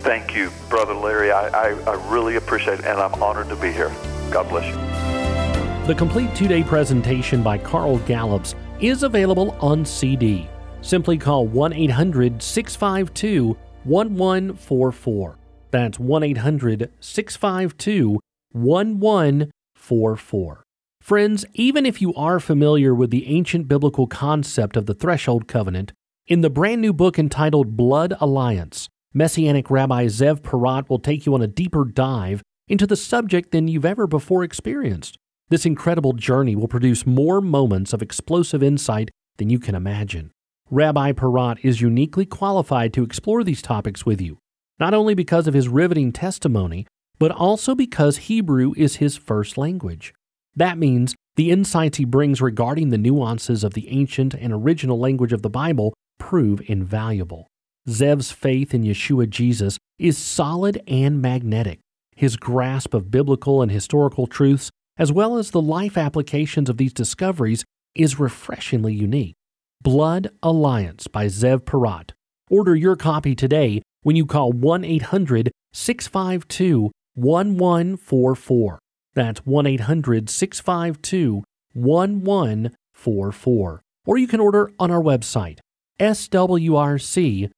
Thank 0.00 0.34
you, 0.34 0.50
Brother 0.70 0.94
Larry. 0.94 1.30
I, 1.30 1.48
I, 1.48 1.68
I 1.82 2.10
really 2.10 2.36
appreciate 2.36 2.80
it, 2.80 2.86
and 2.86 2.98
I'm 2.98 3.22
honored 3.22 3.48
to 3.48 3.56
be 3.56 3.70
here. 3.70 3.92
God 4.30 4.48
bless 4.48 4.66
you. 4.66 5.86
The 5.86 5.94
complete 5.94 6.34
two 6.34 6.48
day 6.48 6.62
presentation 6.62 7.42
by 7.42 7.58
Carl 7.58 7.98
Gallups 8.00 8.54
is 8.80 9.02
available 9.02 9.56
on 9.60 9.84
CD. 9.84 10.48
Simply 10.82 11.18
call 11.18 11.46
1 11.46 11.72
800 11.74 12.42
652 12.42 13.56
1144. 13.84 15.38
That's 15.70 15.98
1 15.98 16.22
800 16.22 16.90
652 17.00 18.20
1144. 18.52 20.62
Friends, 21.00 21.46
even 21.54 21.86
if 21.86 22.02
you 22.02 22.12
are 22.14 22.38
familiar 22.38 22.94
with 22.94 23.10
the 23.10 23.26
ancient 23.26 23.68
biblical 23.68 24.06
concept 24.06 24.76
of 24.76 24.86
the 24.86 24.94
threshold 24.94 25.48
covenant, 25.48 25.92
in 26.26 26.42
the 26.42 26.50
brand 26.50 26.80
new 26.80 26.92
book 26.92 27.18
entitled 27.18 27.76
Blood 27.76 28.14
Alliance, 28.20 28.88
Messianic 29.14 29.70
Rabbi 29.70 30.06
Zev 30.06 30.42
Porat 30.42 30.88
will 30.88 30.98
take 30.98 31.26
you 31.26 31.34
on 31.34 31.42
a 31.42 31.48
deeper 31.48 31.84
dive 31.84 32.42
into 32.68 32.86
the 32.86 32.96
subject 32.96 33.50
than 33.50 33.66
you've 33.66 33.84
ever 33.84 34.06
before 34.06 34.44
experienced. 34.44 35.16
This 35.48 35.66
incredible 35.66 36.12
journey 36.12 36.54
will 36.54 36.68
produce 36.68 37.06
more 37.06 37.40
moments 37.40 37.92
of 37.92 38.02
explosive 38.02 38.62
insight 38.62 39.10
than 39.38 39.50
you 39.50 39.58
can 39.58 39.74
imagine. 39.74 40.30
Rabbi 40.72 41.10
Porat 41.12 41.58
is 41.64 41.80
uniquely 41.80 42.24
qualified 42.24 42.92
to 42.92 43.02
explore 43.02 43.42
these 43.42 43.60
topics 43.60 44.06
with 44.06 44.20
you, 44.20 44.38
not 44.78 44.94
only 44.94 45.14
because 45.14 45.48
of 45.48 45.54
his 45.54 45.66
riveting 45.66 46.12
testimony, 46.12 46.86
but 47.18 47.32
also 47.32 47.74
because 47.74 48.28
Hebrew 48.28 48.72
is 48.76 48.96
his 48.96 49.16
first 49.16 49.58
language. 49.58 50.14
That 50.54 50.78
means 50.78 51.16
the 51.34 51.50
insights 51.50 51.98
he 51.98 52.04
brings 52.04 52.40
regarding 52.40 52.90
the 52.90 52.98
nuances 52.98 53.64
of 53.64 53.74
the 53.74 53.88
ancient 53.88 54.32
and 54.32 54.52
original 54.52 54.96
language 54.96 55.32
of 55.32 55.42
the 55.42 55.50
Bible 55.50 55.92
prove 56.20 56.62
invaluable. 56.66 57.48
Zev's 57.88 58.30
faith 58.30 58.72
in 58.72 58.84
Yeshua 58.84 59.28
Jesus 59.28 59.76
is 59.98 60.16
solid 60.16 60.80
and 60.86 61.20
magnetic. 61.20 61.80
His 62.14 62.36
grasp 62.36 62.94
of 62.94 63.10
biblical 63.10 63.60
and 63.60 63.72
historical 63.72 64.28
truths, 64.28 64.70
as 64.96 65.10
well 65.10 65.36
as 65.36 65.50
the 65.50 65.60
life 65.60 65.98
applications 65.98 66.70
of 66.70 66.76
these 66.76 66.92
discoveries, 66.92 67.64
is 67.96 68.20
refreshingly 68.20 68.94
unique. 68.94 69.34
Blood 69.82 70.28
Alliance 70.42 71.06
by 71.06 71.24
Zev 71.24 71.60
Porat. 71.60 72.10
Order 72.50 72.76
your 72.76 72.96
copy 72.96 73.34
today 73.34 73.80
when 74.02 74.14
you 74.14 74.26
call 74.26 74.52
1 74.52 74.84
800 74.84 75.50
652 75.72 76.90
1144. 77.14 78.78
That's 79.14 79.40
1 79.46 79.66
800 79.66 80.28
652 80.28 81.44
1144. 81.72 83.82
Or 84.04 84.18
you 84.18 84.28
can 84.28 84.40
order 84.40 84.70
on 84.78 84.90
our 84.90 85.00
website, 85.00 85.60
swrc.com. 85.98 87.48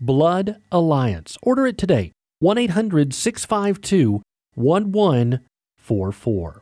Blood 0.00 0.56
Alliance. 0.72 1.36
Order 1.42 1.66
it 1.66 1.76
today, 1.76 2.12
1 2.38 2.56
800 2.56 3.12
652 3.12 4.22
1144. 4.54 6.61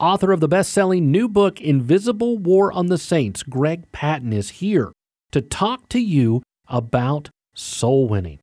Author 0.00 0.32
of 0.32 0.40
the 0.40 0.48
best 0.48 0.72
selling 0.72 1.10
new 1.10 1.28
book, 1.28 1.60
Invisible 1.60 2.38
War 2.38 2.72
on 2.72 2.86
the 2.86 2.96
Saints, 2.96 3.42
Greg 3.42 3.92
Patton, 3.92 4.32
is 4.32 4.48
here 4.48 4.92
to 5.30 5.42
talk 5.42 5.90
to 5.90 6.00
you 6.00 6.42
about 6.68 7.28
soul 7.54 8.08
winning. 8.08 8.40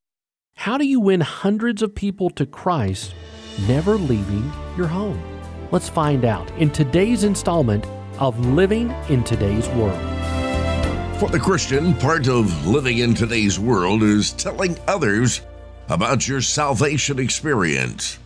How 0.58 0.78
do 0.78 0.86
you 0.86 1.00
win 1.00 1.22
hundreds 1.22 1.82
of 1.82 1.96
people 1.96 2.30
to 2.30 2.46
Christ? 2.46 3.16
never 3.68 3.96
leaving 3.98 4.52
your 4.78 4.88
home? 4.88 5.20
Let's 5.72 5.90
find 5.90 6.26
out 6.26 6.50
in 6.52 6.70
today's 6.70 7.24
installment 7.24 7.86
of 8.20 8.40
Living 8.46 8.92
in 9.10 9.24
Today's 9.24 9.68
World. 9.70 10.00
For 11.20 11.30
the 11.30 11.40
Christian, 11.40 11.96
part 11.96 12.28
of 12.28 12.68
living 12.68 13.00
in 13.00 13.16
today's 13.16 13.60
world 13.60 14.04
is 14.04 14.34
telling 14.34 14.78
others 14.88 15.42
about 15.90 16.28
your 16.28 16.42
salvation 16.42 17.18
experience. 17.18 18.20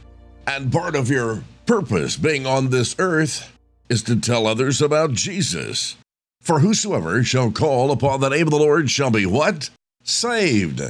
And 0.48 0.70
part 0.70 0.96
of 0.96 1.10
your 1.10 1.42
purpose 1.66 2.18
being 2.18 2.46
on 2.46 2.70
this 2.70 2.96
earth 3.00 3.52
is 3.90 4.04
to 4.04 4.20
tell 4.20 4.48
others 4.48 4.82
about 4.82 5.14
Jesus. 5.14 5.98
For 6.42 6.60
whosoever 6.60 7.24
shall 7.24 7.52
call 7.52 7.92
upon 7.92 8.20
the 8.20 8.30
name 8.30 8.48
of 8.48 8.52
the 8.52 8.58
Lord 8.58 8.90
shall 8.90 9.12
be 9.12 9.26
what? 9.26 9.70
Saved. 10.04 10.82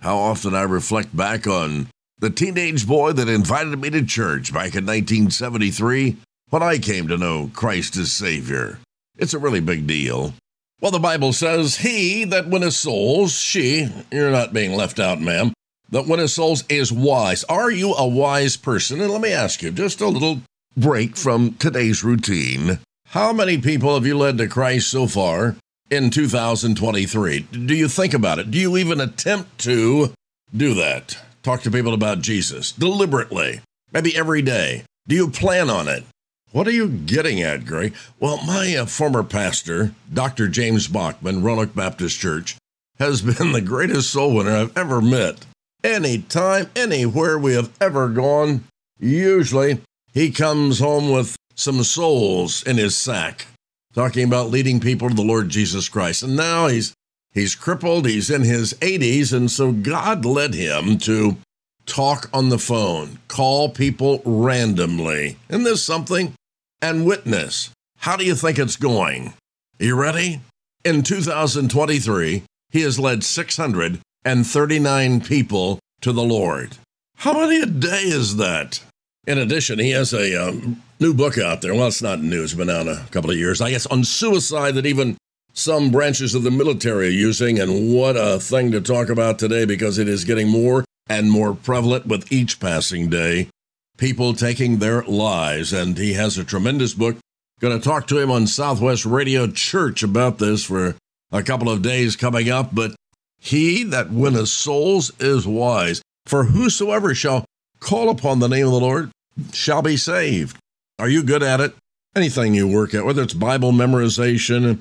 How 0.00 0.16
often 0.16 0.54
I 0.54 0.62
reflect 0.62 1.16
back 1.16 1.46
on 1.46 1.88
the 2.20 2.30
teenage 2.30 2.86
boy 2.86 3.12
that 3.12 3.28
invited 3.28 3.78
me 3.78 3.90
to 3.90 4.04
church 4.04 4.52
back 4.52 4.74
in 4.74 4.86
1973 4.86 6.16
when 6.50 6.62
I 6.62 6.78
came 6.78 7.08
to 7.08 7.16
know 7.16 7.50
Christ 7.54 7.96
as 7.96 8.12
Savior. 8.12 8.78
It's 9.16 9.34
a 9.34 9.38
really 9.38 9.60
big 9.60 9.86
deal. 9.86 10.34
Well, 10.80 10.92
the 10.92 10.98
Bible 10.98 11.32
says, 11.32 11.76
He 11.76 12.24
that 12.24 12.48
winneth 12.48 12.74
souls, 12.74 13.32
she, 13.32 13.88
you're 14.10 14.30
not 14.30 14.52
being 14.52 14.74
left 14.74 14.98
out, 14.98 15.20
ma'am, 15.20 15.52
that 15.90 16.06
winneth 16.06 16.30
souls 16.30 16.64
is 16.68 16.92
wise. 16.92 17.44
Are 17.44 17.70
you 17.70 17.94
a 17.94 18.06
wise 18.06 18.56
person? 18.56 19.00
And 19.00 19.10
let 19.10 19.20
me 19.20 19.32
ask 19.32 19.62
you, 19.62 19.70
just 19.70 20.00
a 20.00 20.08
little 20.08 20.42
break 20.76 21.16
from 21.16 21.54
today's 21.54 22.04
routine. 22.04 22.78
How 23.06 23.32
many 23.32 23.58
people 23.58 23.94
have 23.94 24.06
you 24.06 24.16
led 24.18 24.38
to 24.38 24.48
Christ 24.48 24.90
so 24.90 25.06
far 25.06 25.56
in 25.90 26.10
2023? 26.10 27.40
Do 27.40 27.74
you 27.74 27.88
think 27.88 28.12
about 28.12 28.38
it? 28.38 28.50
Do 28.50 28.58
you 28.58 28.76
even 28.76 29.00
attempt 29.00 29.58
to 29.60 30.12
do 30.54 30.74
that? 30.74 31.18
Talk 31.42 31.62
to 31.62 31.70
people 31.70 31.94
about 31.94 32.20
Jesus 32.20 32.72
deliberately, 32.72 33.60
maybe 33.92 34.16
every 34.16 34.42
day. 34.42 34.84
Do 35.06 35.14
you 35.16 35.30
plan 35.30 35.70
on 35.70 35.88
it? 35.88 36.04
What 36.52 36.66
are 36.66 36.72
you 36.72 36.88
getting 36.88 37.42
at, 37.42 37.66
Gray? 37.66 37.92
Well, 38.20 38.42
my 38.44 38.74
uh, 38.76 38.86
former 38.86 39.22
pastor, 39.22 39.92
Dr. 40.12 40.48
James 40.48 40.88
Bachman, 40.88 41.42
Roanoke 41.42 41.74
Baptist 41.74 42.18
Church, 42.18 42.56
has 42.98 43.22
been 43.22 43.52
the 43.52 43.60
greatest 43.60 44.10
soul 44.10 44.34
winner 44.34 44.56
I've 44.56 44.76
ever 44.76 45.00
met. 45.00 45.46
Anytime, 45.82 46.70
anywhere 46.74 47.38
we 47.38 47.54
have 47.54 47.70
ever 47.80 48.08
gone, 48.08 48.64
usually 48.98 49.80
he 50.12 50.30
comes 50.30 50.78
home 50.78 51.10
with 51.10 51.36
some 51.54 51.82
souls 51.82 52.62
in 52.62 52.76
his 52.76 52.96
sack, 52.96 53.46
talking 53.94 54.24
about 54.24 54.50
leading 54.50 54.80
people 54.80 55.08
to 55.08 55.14
the 55.14 55.22
Lord 55.22 55.48
Jesus 55.48 55.88
Christ. 55.88 56.22
And 56.22 56.36
now 56.36 56.68
he's 56.68 56.94
he's 57.32 57.54
crippled, 57.54 58.06
he's 58.06 58.30
in 58.30 58.42
his 58.42 58.74
80s, 58.74 59.32
and 59.32 59.50
so 59.50 59.72
God 59.72 60.24
led 60.24 60.54
him 60.54 60.98
to 60.98 61.36
talk 61.86 62.28
on 62.32 62.48
the 62.48 62.58
phone, 62.58 63.18
call 63.28 63.70
people 63.70 64.22
randomly. 64.24 65.38
Isn't 65.48 65.64
this 65.64 65.82
something? 65.82 66.34
And 66.80 67.06
witness. 67.06 67.70
How 67.96 68.16
do 68.16 68.24
you 68.24 68.36
think 68.36 68.58
it's 68.58 68.76
going? 68.76 69.34
Are 69.80 69.84
you 69.84 69.96
ready? 69.96 70.40
In 70.84 71.02
2023, 71.02 72.44
he 72.70 72.80
has 72.82 72.98
led 73.00 73.24
639 74.26 75.20
people 75.20 75.78
to 76.00 76.12
the 76.12 76.22
Lord. 76.22 76.76
How 77.16 77.32
many 77.32 77.60
a 77.60 77.66
day 77.66 78.02
is 78.02 78.36
that? 78.36 78.80
In 79.26 79.38
addition, 79.38 79.78
he 79.78 79.90
has 79.90 80.12
a 80.12 80.48
um, 80.48 80.82
new 81.00 81.14
book 81.14 81.38
out 81.38 81.62
there. 81.62 81.74
Well, 81.74 81.88
it's 81.88 82.02
not 82.02 82.20
new, 82.20 82.42
it's 82.42 82.54
been 82.54 82.70
out 82.70 82.88
a 82.88 83.04
couple 83.10 83.30
of 83.30 83.36
years, 83.36 83.60
I 83.60 83.70
guess, 83.70 83.86
on 83.86 84.04
suicide 84.04 84.74
that 84.74 84.86
even 84.86 85.16
some 85.52 85.90
branches 85.90 86.34
of 86.34 86.42
the 86.42 86.50
military 86.50 87.08
are 87.08 87.10
using. 87.10 87.58
And 87.58 87.94
what 87.94 88.16
a 88.16 88.38
thing 88.38 88.72
to 88.72 88.80
talk 88.80 89.08
about 89.08 89.38
today 89.38 89.64
because 89.64 89.98
it 89.98 90.08
is 90.08 90.24
getting 90.24 90.48
more 90.48 90.84
and 91.08 91.30
more 91.30 91.54
prevalent 91.54 92.06
with 92.06 92.30
each 92.32 92.60
passing 92.60 93.08
day. 93.08 93.48
People 93.96 94.34
taking 94.34 94.78
their 94.78 95.02
lives. 95.02 95.72
And 95.72 95.96
he 95.96 96.14
has 96.14 96.38
a 96.38 96.44
tremendous 96.44 96.94
book. 96.94 97.16
Going 97.60 97.78
to 97.78 97.84
talk 97.84 98.06
to 98.08 98.18
him 98.18 98.30
on 98.30 98.46
Southwest 98.46 99.04
Radio 99.04 99.46
Church 99.48 100.02
about 100.02 100.38
this 100.38 100.64
for 100.64 100.94
a 101.32 101.42
couple 101.42 101.68
of 101.68 101.82
days 101.82 102.14
coming 102.14 102.48
up. 102.48 102.74
But 102.74 102.94
he 103.38 103.84
that 103.84 104.10
winneth 104.10 104.48
souls 104.48 105.12
is 105.20 105.46
wise. 105.46 106.02
For 106.26 106.44
whosoever 106.44 107.14
shall 107.14 107.44
call 107.80 108.10
upon 108.10 108.38
the 108.38 108.48
name 108.48 108.66
of 108.66 108.72
the 108.72 108.80
Lord 108.80 109.10
shall 109.52 109.82
be 109.82 109.96
saved. 109.96 110.58
Are 110.98 111.08
you 111.08 111.22
good 111.22 111.42
at 111.42 111.60
it? 111.60 111.74
Anything 112.16 112.54
you 112.54 112.66
work 112.66 112.94
at, 112.94 113.04
whether 113.04 113.22
it's 113.22 113.34
Bible 113.34 113.72
memorization, 113.72 114.80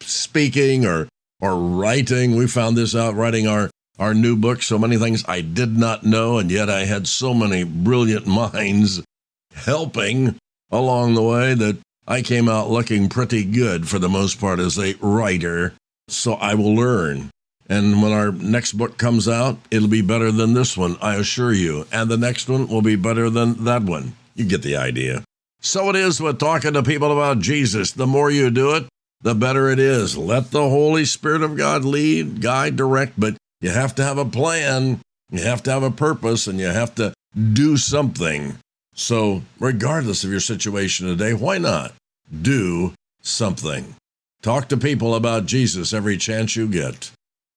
speaking, 0.00 0.84
or 0.84 1.08
or 1.40 1.56
writing. 1.56 2.36
We 2.36 2.46
found 2.46 2.76
this 2.76 2.94
out 2.94 3.14
writing 3.14 3.46
our 3.46 3.70
our 3.98 4.14
new 4.14 4.36
book. 4.36 4.62
So 4.62 4.78
many 4.78 4.96
things 4.96 5.24
I 5.28 5.42
did 5.42 5.76
not 5.76 6.04
know, 6.04 6.38
and 6.38 6.50
yet 6.50 6.70
I 6.70 6.84
had 6.84 7.06
so 7.06 7.34
many 7.34 7.64
brilliant 7.64 8.26
minds 8.26 9.02
helping 9.54 10.36
along 10.70 11.14
the 11.14 11.22
way 11.22 11.54
that 11.54 11.78
I 12.06 12.22
came 12.22 12.48
out 12.48 12.70
looking 12.70 13.08
pretty 13.08 13.44
good 13.44 13.88
for 13.88 13.98
the 13.98 14.08
most 14.08 14.40
part 14.40 14.58
as 14.58 14.78
a 14.78 14.94
writer. 15.00 15.74
So 16.08 16.34
I 16.34 16.54
will 16.54 16.74
learn. 16.74 17.30
And 17.72 18.02
when 18.02 18.12
our 18.12 18.32
next 18.32 18.74
book 18.74 18.98
comes 18.98 19.26
out, 19.26 19.56
it'll 19.70 19.88
be 19.88 20.02
better 20.02 20.30
than 20.30 20.52
this 20.52 20.76
one, 20.76 20.98
I 21.00 21.14
assure 21.14 21.54
you. 21.54 21.86
And 21.90 22.10
the 22.10 22.18
next 22.18 22.46
one 22.46 22.68
will 22.68 22.82
be 22.82 22.96
better 22.96 23.30
than 23.30 23.64
that 23.64 23.82
one. 23.82 24.12
You 24.34 24.44
get 24.44 24.60
the 24.60 24.76
idea. 24.76 25.24
So 25.62 25.88
it 25.88 25.96
is 25.96 26.20
with 26.20 26.38
talking 26.38 26.74
to 26.74 26.82
people 26.82 27.10
about 27.10 27.38
Jesus. 27.38 27.92
The 27.92 28.06
more 28.06 28.30
you 28.30 28.50
do 28.50 28.74
it, 28.74 28.88
the 29.22 29.34
better 29.34 29.70
it 29.70 29.78
is. 29.78 30.18
Let 30.18 30.50
the 30.50 30.68
Holy 30.68 31.06
Spirit 31.06 31.40
of 31.40 31.56
God 31.56 31.82
lead, 31.82 32.42
guide, 32.42 32.76
direct, 32.76 33.18
but 33.18 33.38
you 33.62 33.70
have 33.70 33.94
to 33.94 34.04
have 34.04 34.18
a 34.18 34.26
plan, 34.26 35.00
you 35.30 35.42
have 35.42 35.62
to 35.62 35.70
have 35.70 35.82
a 35.82 35.90
purpose, 35.90 36.46
and 36.46 36.60
you 36.60 36.66
have 36.66 36.94
to 36.96 37.14
do 37.54 37.78
something. 37.78 38.58
So, 38.94 39.44
regardless 39.58 40.24
of 40.24 40.30
your 40.30 40.40
situation 40.40 41.06
today, 41.06 41.32
why 41.32 41.56
not 41.56 41.94
do 42.42 42.92
something? 43.22 43.94
Talk 44.42 44.68
to 44.68 44.76
people 44.76 45.14
about 45.14 45.46
Jesus 45.46 45.94
every 45.94 46.18
chance 46.18 46.54
you 46.54 46.68
get. 46.68 47.10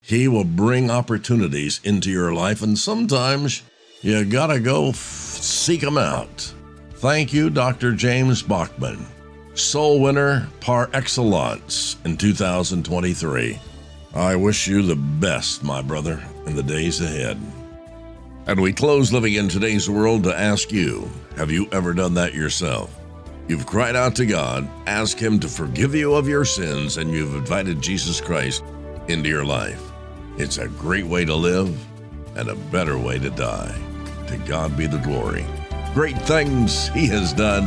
He 0.06 0.28
will 0.28 0.44
bring 0.44 0.88
opportunities 0.88 1.80
into 1.82 2.10
your 2.10 2.32
life, 2.32 2.62
and 2.62 2.78
sometimes 2.78 3.62
you 4.02 4.24
gotta 4.24 4.60
go 4.60 4.90
f- 4.90 4.96
seek 4.96 5.80
them 5.80 5.98
out. 5.98 6.52
Thank 6.94 7.32
you, 7.32 7.50
Dr. 7.50 7.92
James 7.92 8.40
Bachman, 8.40 9.04
soul 9.54 10.00
winner 10.00 10.48
par 10.60 10.90
excellence 10.92 11.96
in 12.04 12.16
2023. 12.16 13.58
I 14.14 14.36
wish 14.36 14.68
you 14.68 14.82
the 14.82 14.94
best, 14.94 15.64
my 15.64 15.82
brother, 15.82 16.22
in 16.46 16.54
the 16.54 16.62
days 16.62 17.00
ahead. 17.00 17.36
And 18.46 18.60
we 18.60 18.72
close 18.72 19.12
living 19.12 19.34
in 19.34 19.48
today's 19.48 19.90
world 19.90 20.22
to 20.22 20.38
ask 20.38 20.70
you 20.70 21.10
have 21.36 21.50
you 21.50 21.68
ever 21.72 21.92
done 21.92 22.14
that 22.14 22.32
yourself? 22.32 22.96
You've 23.48 23.66
cried 23.66 23.96
out 23.96 24.14
to 24.16 24.26
God, 24.26 24.68
ask 24.86 25.18
Him 25.18 25.40
to 25.40 25.48
forgive 25.48 25.94
you 25.94 26.14
of 26.14 26.28
your 26.28 26.44
sins, 26.44 26.96
and 26.96 27.12
you've 27.12 27.34
invited 27.34 27.82
Jesus 27.82 28.20
Christ 28.20 28.62
into 29.08 29.28
your 29.28 29.44
life. 29.44 29.82
It's 30.36 30.58
a 30.58 30.68
great 30.68 31.06
way 31.06 31.24
to 31.24 31.34
live 31.34 31.76
and 32.36 32.48
a 32.48 32.54
better 32.54 32.98
way 32.98 33.18
to 33.18 33.30
die. 33.30 33.74
To 34.28 34.36
God 34.38 34.76
be 34.76 34.86
the 34.86 34.98
glory. 34.98 35.46
Great 35.94 36.18
things 36.22 36.88
He 36.88 37.06
has 37.06 37.32
done. 37.32 37.64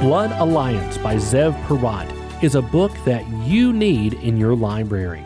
Blood 0.00 0.32
Alliance 0.40 0.98
by 0.98 1.16
Zev 1.16 1.52
Porat 1.64 2.10
is 2.42 2.54
a 2.54 2.62
book 2.62 2.92
that 3.04 3.26
you 3.46 3.72
need 3.72 4.14
in 4.14 4.36
your 4.36 4.56
library. 4.56 5.24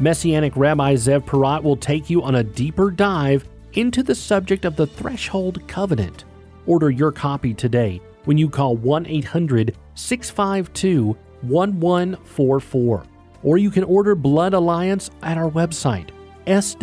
Messianic 0.00 0.56
Rabbi 0.56 0.94
Zev 0.94 1.24
Porat 1.24 1.62
will 1.62 1.76
take 1.76 2.10
you 2.10 2.22
on 2.22 2.34
a 2.34 2.42
deeper 2.42 2.90
dive 2.90 3.46
into 3.74 4.02
the 4.02 4.14
subject 4.14 4.64
of 4.64 4.76
the 4.76 4.86
Threshold 4.86 5.66
Covenant. 5.68 6.24
Order 6.66 6.90
your 6.90 7.12
copy 7.12 7.54
today 7.54 8.00
when 8.24 8.38
you 8.38 8.48
call 8.48 8.76
1 8.76 9.06
800 9.06 9.76
652 9.94 11.16
1144 11.48 13.04
or 13.44 13.58
you 13.58 13.70
can 13.70 13.84
order 13.84 14.16
Blood 14.16 14.54
Alliance 14.54 15.10
at 15.22 15.38
our 15.38 15.50
website, 15.50 16.08
swrc.com. 16.46 16.76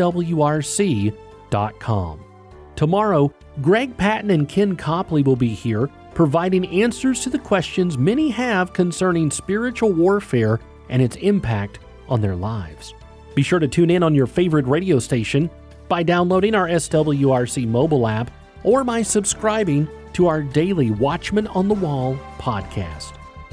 Tomorrow, 2.75 3.33
Greg 3.61 3.97
Patton 3.97 4.31
and 4.31 4.47
Ken 4.47 4.77
Copley 4.77 5.23
will 5.23 5.35
be 5.35 5.49
here 5.49 5.89
providing 6.13 6.65
answers 6.67 7.21
to 7.21 7.29
the 7.29 7.39
questions 7.39 7.97
many 7.97 8.29
have 8.29 8.73
concerning 8.73 9.29
spiritual 9.31 9.91
warfare 9.91 10.59
and 10.89 11.01
its 11.01 11.15
impact 11.17 11.79
on 12.07 12.21
their 12.21 12.35
lives. 12.35 12.93
Be 13.35 13.43
sure 13.43 13.59
to 13.59 13.67
tune 13.67 13.89
in 13.89 14.03
on 14.03 14.13
your 14.13 14.27
favorite 14.27 14.67
radio 14.67 14.99
station 14.99 15.49
by 15.87 16.03
downloading 16.03 16.53
our 16.55 16.67
SWRC 16.67 17.67
mobile 17.67 18.07
app 18.07 18.29
or 18.63 18.83
by 18.83 19.01
subscribing 19.01 19.87
to 20.13 20.27
our 20.27 20.41
daily 20.41 20.91
Watchman 20.91 21.47
on 21.47 21.67
the 21.67 21.73
Wall 21.73 22.17
podcast. 22.37 23.20